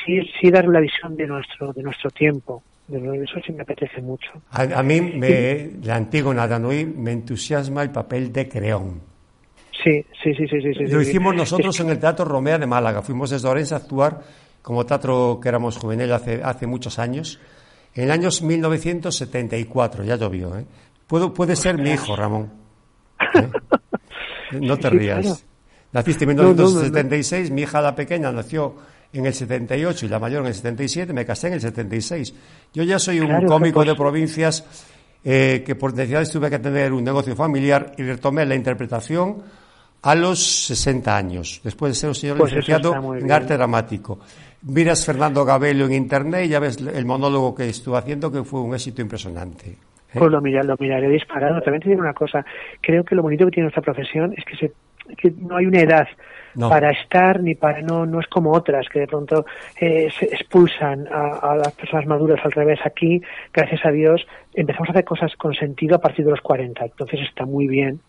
sí 0.04 0.20
sí 0.40 0.50
dar 0.50 0.66
la 0.66 0.80
visión 0.80 1.16
de 1.16 1.26
nuestro 1.26 1.72
de 1.72 1.82
nuestro 1.82 2.10
tiempo 2.10 2.62
eso 2.88 3.40
sí 3.46 3.52
me 3.52 3.62
apetece 3.62 4.00
mucho. 4.02 4.30
A, 4.50 4.82
mí, 4.82 5.00
me, 5.00 5.70
la 5.82 5.96
Antígona 5.96 6.46
de 6.46 6.54
Anuí, 6.54 6.84
me 6.84 7.12
entusiasma 7.12 7.82
el 7.82 7.90
papel 7.90 8.32
de 8.32 8.48
Creón. 8.48 9.00
Sí, 9.82 10.04
sí, 10.22 10.34
sí, 10.34 10.46
sí. 10.48 10.60
sí 10.60 10.86
Lo 10.86 11.00
hicimos 11.00 11.34
nosotros 11.34 11.78
en 11.80 11.90
el 11.90 11.98
Teatro 11.98 12.24
Romea 12.24 12.58
de 12.58 12.66
Málaga. 12.66 13.02
Fuimos 13.02 13.30
desde 13.30 13.48
Orense 13.48 13.74
a 13.74 13.78
actuar 13.78 14.20
como 14.62 14.86
teatro 14.86 15.38
que 15.42 15.48
éramos 15.50 15.76
juvenil 15.76 16.10
hace, 16.12 16.42
hace 16.42 16.66
muchos 16.66 16.98
años. 16.98 17.38
En 17.94 18.04
el 18.04 18.10
año 18.10 18.30
1974, 18.42 20.04
ya 20.04 20.16
llovió. 20.16 20.56
¿eh? 20.56 20.64
Puedo, 21.06 21.34
puede 21.34 21.54
ser 21.54 21.76
mi 21.76 21.90
hijo, 21.90 22.16
Ramón. 22.16 22.50
¿Eh? 23.20 23.50
No 24.60 24.78
te 24.78 24.88
rías. 24.88 25.44
Naciste 25.92 26.24
en 26.24 26.30
1976, 26.30 27.50
mi 27.50 27.62
hija 27.62 27.80
la 27.80 27.94
pequeña 27.94 28.32
nació 28.32 28.74
en 29.14 29.26
el 29.26 29.34
78 29.34 30.06
y 30.06 30.08
la 30.08 30.18
mayor 30.18 30.42
en 30.42 30.48
el 30.48 30.54
77, 30.54 31.12
me 31.12 31.24
casé 31.24 31.48
en 31.48 31.54
el 31.54 31.60
76. 31.60 32.34
Yo 32.72 32.82
ya 32.82 32.98
soy 32.98 33.20
un 33.20 33.46
cómico 33.46 33.84
de 33.84 33.94
provincias 33.94 34.64
eh, 35.24 35.62
que 35.64 35.74
por 35.74 35.94
necesidades 35.94 36.30
tuve 36.30 36.50
que 36.50 36.58
tener 36.58 36.92
un 36.92 37.02
negocio 37.02 37.34
familiar 37.34 37.92
y 37.96 38.02
retomé 38.02 38.44
la 38.44 38.54
interpretación 38.54 39.42
a 40.02 40.14
los 40.14 40.66
60 40.66 41.16
años, 41.16 41.60
después 41.64 41.92
de 41.92 41.94
ser 41.98 42.08
un 42.10 42.14
señor 42.14 42.36
pues 42.36 42.52
licenciado 42.52 43.14
en 43.14 43.32
arte 43.32 43.54
dramático. 43.54 44.18
Miras 44.62 45.04
Fernando 45.04 45.44
Gabello 45.44 45.86
en 45.86 45.94
internet 45.94 46.44
y 46.44 46.48
ya 46.48 46.58
ves 46.58 46.76
el 46.76 47.06
monólogo 47.06 47.54
que 47.54 47.68
estuve 47.70 47.96
haciendo, 47.96 48.30
que 48.30 48.44
fue 48.44 48.60
un 48.60 48.74
éxito 48.74 49.00
impresionante. 49.00 49.78
¿Eh? 50.14 50.18
Pues 50.18 50.30
lo, 50.30 50.40
lo 50.40 50.76
miraré 50.78 51.08
disparado. 51.08 51.60
También 51.60 51.82
te 51.82 51.88
digo 51.88 52.00
una 52.00 52.14
cosa, 52.14 52.44
creo 52.80 53.04
que 53.04 53.14
lo 53.14 53.22
bonito 53.22 53.44
que 53.46 53.52
tiene 53.52 53.64
nuestra 53.64 53.82
profesión 53.82 54.34
es 54.36 54.44
que, 54.44 54.56
se, 54.56 54.72
que 55.16 55.32
no 55.38 55.56
hay 55.56 55.66
una 55.66 55.80
edad 55.80 56.08
para 56.56 56.90
estar 56.90 57.40
ni 57.40 57.54
para 57.54 57.80
no 57.82 58.06
no 58.06 58.20
es 58.20 58.26
como 58.28 58.52
otras 58.52 58.88
que 58.88 59.00
de 59.00 59.06
pronto 59.08 59.44
eh, 59.80 60.08
se 60.16 60.26
expulsan 60.26 61.08
a, 61.10 61.56
las 61.56 61.72
personas 61.72 62.06
maduras 62.06 62.40
al 62.44 62.52
revés 62.52 62.78
aquí 62.84 63.20
gracias 63.52 63.84
a 63.84 63.90
Dios 63.90 64.24
empezamos 64.54 64.88
a 64.88 64.92
hacer 64.92 65.04
cosas 65.04 65.34
con 65.36 65.54
sentido 65.54 65.96
a 65.96 66.00
partir 66.00 66.24
de 66.24 66.30
los 66.30 66.40
40 66.40 66.84
entonces 66.84 67.20
está 67.22 67.44
muy 67.44 67.66
bien 67.66 68.00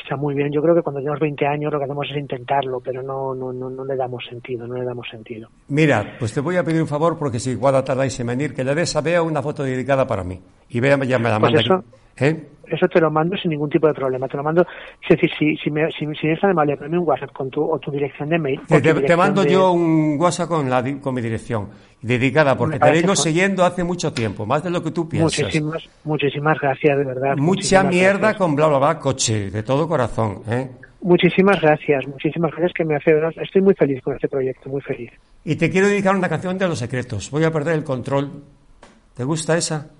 está 0.00 0.16
muy 0.16 0.34
bien. 0.34 0.50
Yo 0.52 0.62
creo 0.62 0.74
que 0.74 0.82
cuando 0.82 1.00
tenemos 1.00 1.20
20 1.20 1.46
años 1.46 1.72
lo 1.72 1.78
que 1.78 1.84
hacemos 1.84 2.06
es 2.10 2.16
intentarlo, 2.16 2.80
pero 2.80 3.02
no, 3.02 3.34
no, 3.34 3.52
no, 3.52 3.70
no 3.70 3.84
le 3.84 3.96
damos 3.96 4.24
sentido, 4.24 4.66
no 4.66 4.74
le 4.74 4.84
damos 4.84 5.08
sentido. 5.08 5.48
Mira, 5.68 6.16
pues 6.18 6.32
te 6.32 6.40
voy 6.40 6.56
a 6.56 6.64
pedir 6.64 6.80
un 6.80 6.88
favor 6.88 7.18
porque 7.18 7.38
si 7.38 7.50
igual 7.50 7.82
tardáis 7.84 8.18
en 8.20 8.26
venir, 8.26 8.54
que 8.54 8.64
le 8.64 8.74
des 8.74 8.94
a 8.96 9.00
Bea 9.00 9.22
una 9.22 9.42
foto 9.42 9.62
dedicada 9.62 10.06
para 10.06 10.24
mí. 10.24 10.40
Y 10.68 10.80
Bea 10.80 10.96
ya 11.04 11.18
me 11.18 11.28
la 11.28 11.40
pues 11.40 11.52
manda. 11.52 11.84
¿Eh? 12.18 12.48
Eso 12.66 12.88
te 12.88 13.00
lo 13.00 13.10
mando 13.10 13.36
sin 13.36 13.50
ningún 13.50 13.68
tipo 13.68 13.86
de 13.86 13.92
problema. 13.92 14.28
Te 14.28 14.36
lo 14.36 14.42
mando, 14.42 14.62
es 15.02 15.08
decir, 15.08 15.30
si, 15.38 15.56
si, 15.56 15.70
me, 15.70 15.90
si, 15.92 16.06
si 16.18 16.26
eres 16.26 16.42
amable, 16.44 16.76
ponme 16.76 16.98
un 16.98 17.06
WhatsApp 17.06 17.32
con 17.32 17.50
tu, 17.50 17.62
o 17.62 17.78
tu 17.78 17.90
dirección 17.90 18.30
de 18.30 18.38
mail. 18.38 18.60
Te, 18.66 19.16
mando 19.16 19.44
yo 19.44 19.72
un 19.72 20.16
WhatsApp 20.18 20.48
con, 20.48 20.70
la, 20.70 20.82
con 21.00 21.14
mi 21.14 21.20
dirección 21.20 21.68
dedicada, 22.00 22.56
porque 22.56 22.78
te 22.78 22.90
vengo 22.90 23.14
siguiendo 23.14 23.64
hace 23.64 23.84
mucho 23.84 24.12
tiempo, 24.12 24.46
más 24.46 24.64
de 24.64 24.70
lo 24.70 24.82
que 24.82 24.90
tú 24.90 25.08
piensas. 25.08 25.40
Muchísimas, 25.40 25.88
muchísimas 26.04 26.58
gracias, 26.58 26.98
de 26.98 27.04
verdad. 27.04 27.36
Mucha 27.36 27.82
mierda 27.82 28.34
con 28.36 28.54
bla, 28.54 28.68
bla, 28.68 28.78
bla, 28.78 28.98
coche, 28.98 29.50
de 29.50 29.62
todo 29.62 29.86
corazón. 29.86 30.42
¿eh? 30.48 30.70
Muchísimas 31.02 31.60
gracias, 31.60 32.06
muchísimas 32.06 32.52
gracias 32.52 32.72
que 32.74 32.84
me 32.84 32.96
hace. 32.96 33.12
Estoy 33.40 33.60
muy 33.60 33.74
feliz 33.74 34.02
con 34.02 34.14
este 34.14 34.28
proyecto, 34.28 34.70
muy 34.70 34.80
feliz. 34.80 35.10
Y 35.44 35.56
te 35.56 35.68
quiero 35.68 35.88
dedicar 35.88 36.16
una 36.16 36.28
canción 36.28 36.56
de 36.56 36.68
los 36.68 36.78
secretos. 36.78 37.30
Voy 37.30 37.44
a 37.44 37.50
perder 37.50 37.74
el 37.74 37.84
control. 37.84 38.44
¿Te 39.14 39.24
gusta 39.24 39.56
esa? 39.56 39.90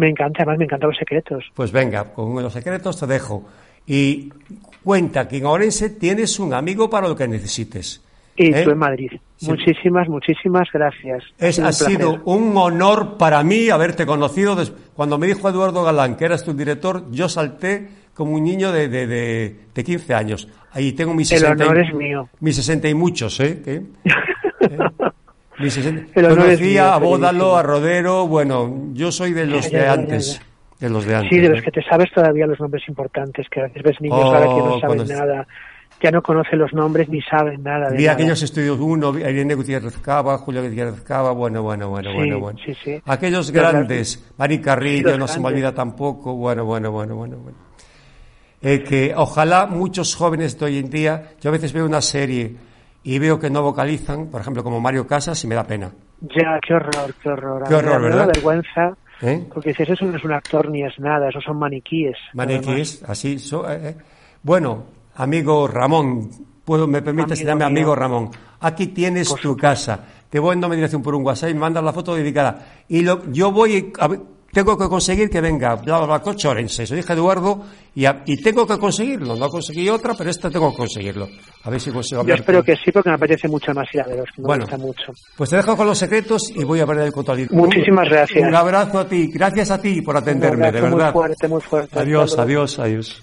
Me 0.00 0.08
encanta, 0.08 0.38
además 0.38 0.56
me 0.56 0.64
encantan 0.64 0.88
los 0.88 0.98
secretos. 0.98 1.44
Pues 1.54 1.70
venga, 1.70 2.04
con 2.14 2.42
los 2.42 2.54
secretos 2.54 2.98
te 2.98 3.06
dejo. 3.06 3.46
Y 3.86 4.32
cuenta 4.82 5.28
que 5.28 5.36
en 5.36 5.44
Orense 5.44 5.90
tienes 5.90 6.38
un 6.38 6.54
amigo 6.54 6.88
para 6.88 7.06
lo 7.06 7.14
que 7.14 7.28
necesites. 7.28 8.02
Y 8.34 8.46
¿eh? 8.46 8.64
tú 8.64 8.70
en 8.70 8.78
Madrid. 8.78 9.10
Muchísimas, 9.42 10.08
muchísimas 10.08 10.68
gracias. 10.72 11.22
Es, 11.36 11.58
ha, 11.58 11.70
sido 11.74 12.22
un 12.24 12.56
honor 12.56 13.18
para 13.18 13.42
mí 13.42 13.68
haberte 13.68 14.06
conocido. 14.06 14.56
Cuando 14.94 15.18
me 15.18 15.26
dijo 15.26 15.46
Eduardo 15.46 15.84
Galán 15.84 16.16
que 16.16 16.24
eras 16.24 16.44
tu 16.44 16.54
director, 16.54 17.04
yo 17.10 17.28
salté 17.28 17.88
como 18.14 18.32
un 18.32 18.44
niño 18.44 18.72
de, 18.72 18.88
de, 18.88 19.06
de, 19.06 19.84
15 19.84 20.14
años. 20.14 20.48
Ahí 20.72 20.92
tengo 20.92 21.12
mis 21.12 21.28
60, 21.28 21.52
El 21.52 21.70
honor 21.70 21.84
es 21.84 21.94
mío. 21.94 22.28
mis 22.40 22.56
60 22.56 22.88
y 22.88 22.94
muchos, 22.94 23.38
¿eh? 23.40 23.62
¿Eh? 23.66 23.82
Conocía 26.14 26.94
a 26.94 26.98
Bódalo, 26.98 27.56
a 27.56 27.62
Rodero, 27.62 28.26
bueno, 28.26 28.88
yo 28.92 29.12
soy 29.12 29.32
de 29.32 29.46
los 29.46 29.70
de 29.70 29.86
antes. 29.86 30.40
De 30.78 30.88
los 30.88 31.04
de 31.04 31.16
antes. 31.16 31.30
Sí, 31.30 31.38
de 31.38 31.50
los 31.50 31.62
que 31.62 31.70
te 31.70 31.82
sabes 31.82 32.10
todavía 32.12 32.46
los 32.46 32.58
nombres 32.58 32.82
importantes, 32.88 33.46
que 33.50 33.60
a 33.60 33.64
veces 33.64 33.82
ves 33.82 34.00
niños 34.00 34.24
ahora 34.24 34.40
que 34.40 34.46
no 34.46 34.74
oh, 34.74 34.80
saben 34.80 35.06
nada 35.08 35.46
ya 36.02 36.10
no 36.10 36.22
conocen 36.22 36.58
los 36.58 36.72
nombres 36.72 37.08
ni 37.08 37.20
saben 37.22 37.62
nada. 37.62 37.90
De 37.90 37.96
Vi 37.96 38.06
aquellos 38.06 38.42
estudios 38.42 38.78
uno, 38.80 39.16
Irene 39.18 39.54
Gutiérrez 39.54 39.98
Cava, 39.98 40.38
Julio 40.38 40.62
Gutiérrez 40.62 41.02
Cava, 41.02 41.32
bueno, 41.32 41.62
bueno, 41.62 41.90
bueno, 41.90 42.12
bueno, 42.14 42.40
bueno. 42.40 42.58
Sí, 42.64 42.74
sí. 42.82 43.02
Aquellos 43.04 43.50
grandes, 43.50 44.32
Mari 44.38 44.60
Carrillo, 44.60 45.18
no 45.18 45.28
se 45.28 45.40
me 45.40 45.48
olvida 45.48 45.74
tampoco, 45.74 46.34
bueno, 46.34 46.64
bueno, 46.64 46.90
bueno, 46.90 47.16
bueno, 47.16 47.36
bueno. 47.36 47.58
Eh, 48.62 48.82
que 48.82 49.12
ojalá 49.16 49.66
muchos 49.66 50.14
jóvenes 50.14 50.58
de 50.58 50.66
hoy 50.66 50.78
en 50.78 50.90
día, 50.90 51.32
yo 51.40 51.48
a 51.48 51.52
veces 51.52 51.72
veo 51.72 51.86
una 51.86 52.00
serie 52.00 52.54
y 53.02 53.18
veo 53.18 53.38
que 53.38 53.50
no 53.50 53.62
vocalizan, 53.62 54.26
por 54.26 54.40
ejemplo, 54.40 54.62
como 54.62 54.80
Mario 54.80 55.06
Casas, 55.06 55.42
y 55.44 55.46
me 55.46 55.54
da 55.54 55.64
pena. 55.64 55.90
Ya, 56.20 56.58
qué 56.66 56.74
horror, 56.74 57.14
qué 57.22 57.28
horror. 57.30 57.64
Qué 57.66 57.74
horror, 57.74 58.02
¿verdad? 58.02 58.26
Me 58.26 58.32
vergüenza. 58.32 58.96
¿Eh? 59.22 59.46
Porque 59.52 59.70
dices, 59.70 59.90
eso 59.90 60.06
no 60.06 60.16
es 60.16 60.24
un 60.24 60.32
actor 60.32 60.70
ni 60.70 60.82
es 60.82 60.98
nada, 60.98 61.28
esos 61.28 61.44
son 61.44 61.58
maniquíes. 61.58 62.16
Maniquíes, 62.32 63.02
así. 63.06 63.36
Eh, 63.36 63.58
eh. 63.68 63.96
Bueno, 64.42 64.84
amigo 65.16 65.68
Ramón, 65.68 66.30
puedo, 66.64 66.86
me 66.86 67.02
permites 67.02 67.40
llamarme 67.40 67.64
amigo 67.64 67.94
Ramón. 67.94 68.30
Aquí 68.60 68.88
tienes 68.88 69.34
tu 69.34 69.56
casa. 69.56 70.06
Te 70.28 70.38
voy 70.38 70.54
en 70.54 70.60
mi 70.60 70.76
dirección 70.76 71.02
por 71.02 71.14
un 71.14 71.24
WhatsApp 71.24 71.50
y 71.50 71.54
me 71.54 71.60
mandas 71.60 71.82
la 71.84 71.92
foto 71.92 72.14
dedicada. 72.14 72.66
Y 72.88 73.02
lo, 73.02 73.30
yo 73.30 73.50
voy 73.50 73.92
a 73.98 74.08
tengo 74.52 74.76
que 74.76 74.88
conseguir 74.88 75.30
que 75.30 75.40
venga 75.40 75.76
Barbacoa 75.76 76.34
Orense, 76.48 76.86
soy 76.86 76.98
hija 77.00 77.14
Eduardo, 77.14 77.64
y, 77.94 78.04
y, 78.06 78.36
tengo 78.42 78.66
que 78.66 78.78
conseguirlo. 78.78 79.36
No 79.36 79.48
conseguí 79.48 79.88
otra, 79.88 80.14
pero 80.14 80.30
esta 80.30 80.50
tengo 80.50 80.70
que 80.70 80.76
conseguirlo. 80.76 81.28
A 81.64 81.70
ver 81.70 81.80
si 81.80 81.90
consigo 81.90 82.24
Yo 82.24 82.34
espero 82.34 82.62
que 82.62 82.76
sí, 82.76 82.92
porque 82.92 83.10
me 83.10 83.16
apetece 83.16 83.48
mucho 83.48 83.72
más 83.72 83.86
ir 83.92 84.00
a 84.00 84.06
veros, 84.06 84.28
me 84.36 84.44
bueno, 84.44 84.64
gusta 84.64 84.78
mucho. 84.78 85.12
Pues 85.36 85.50
te 85.50 85.56
dejo 85.56 85.76
con 85.76 85.86
los 85.86 85.98
secretos 85.98 86.50
y 86.54 86.64
voy 86.64 86.80
a 86.80 86.86
ver 86.86 86.98
el 86.98 87.12
control. 87.12 87.48
Muchísimas 87.50 88.08
gracias. 88.08 88.46
Un 88.46 88.54
abrazo 88.54 89.00
a 89.00 89.08
ti, 89.08 89.28
gracias 89.32 89.70
a 89.70 89.80
ti 89.80 90.02
por 90.02 90.16
atenderme, 90.16 90.70
de 90.70 90.80
verdad. 90.80 91.12
Muy 91.12 91.12
fuerte, 91.12 91.48
muy 91.48 91.60
fuerte. 91.60 91.98
Adiós, 91.98 92.38
adiós, 92.38 92.78
adiós. 92.78 93.22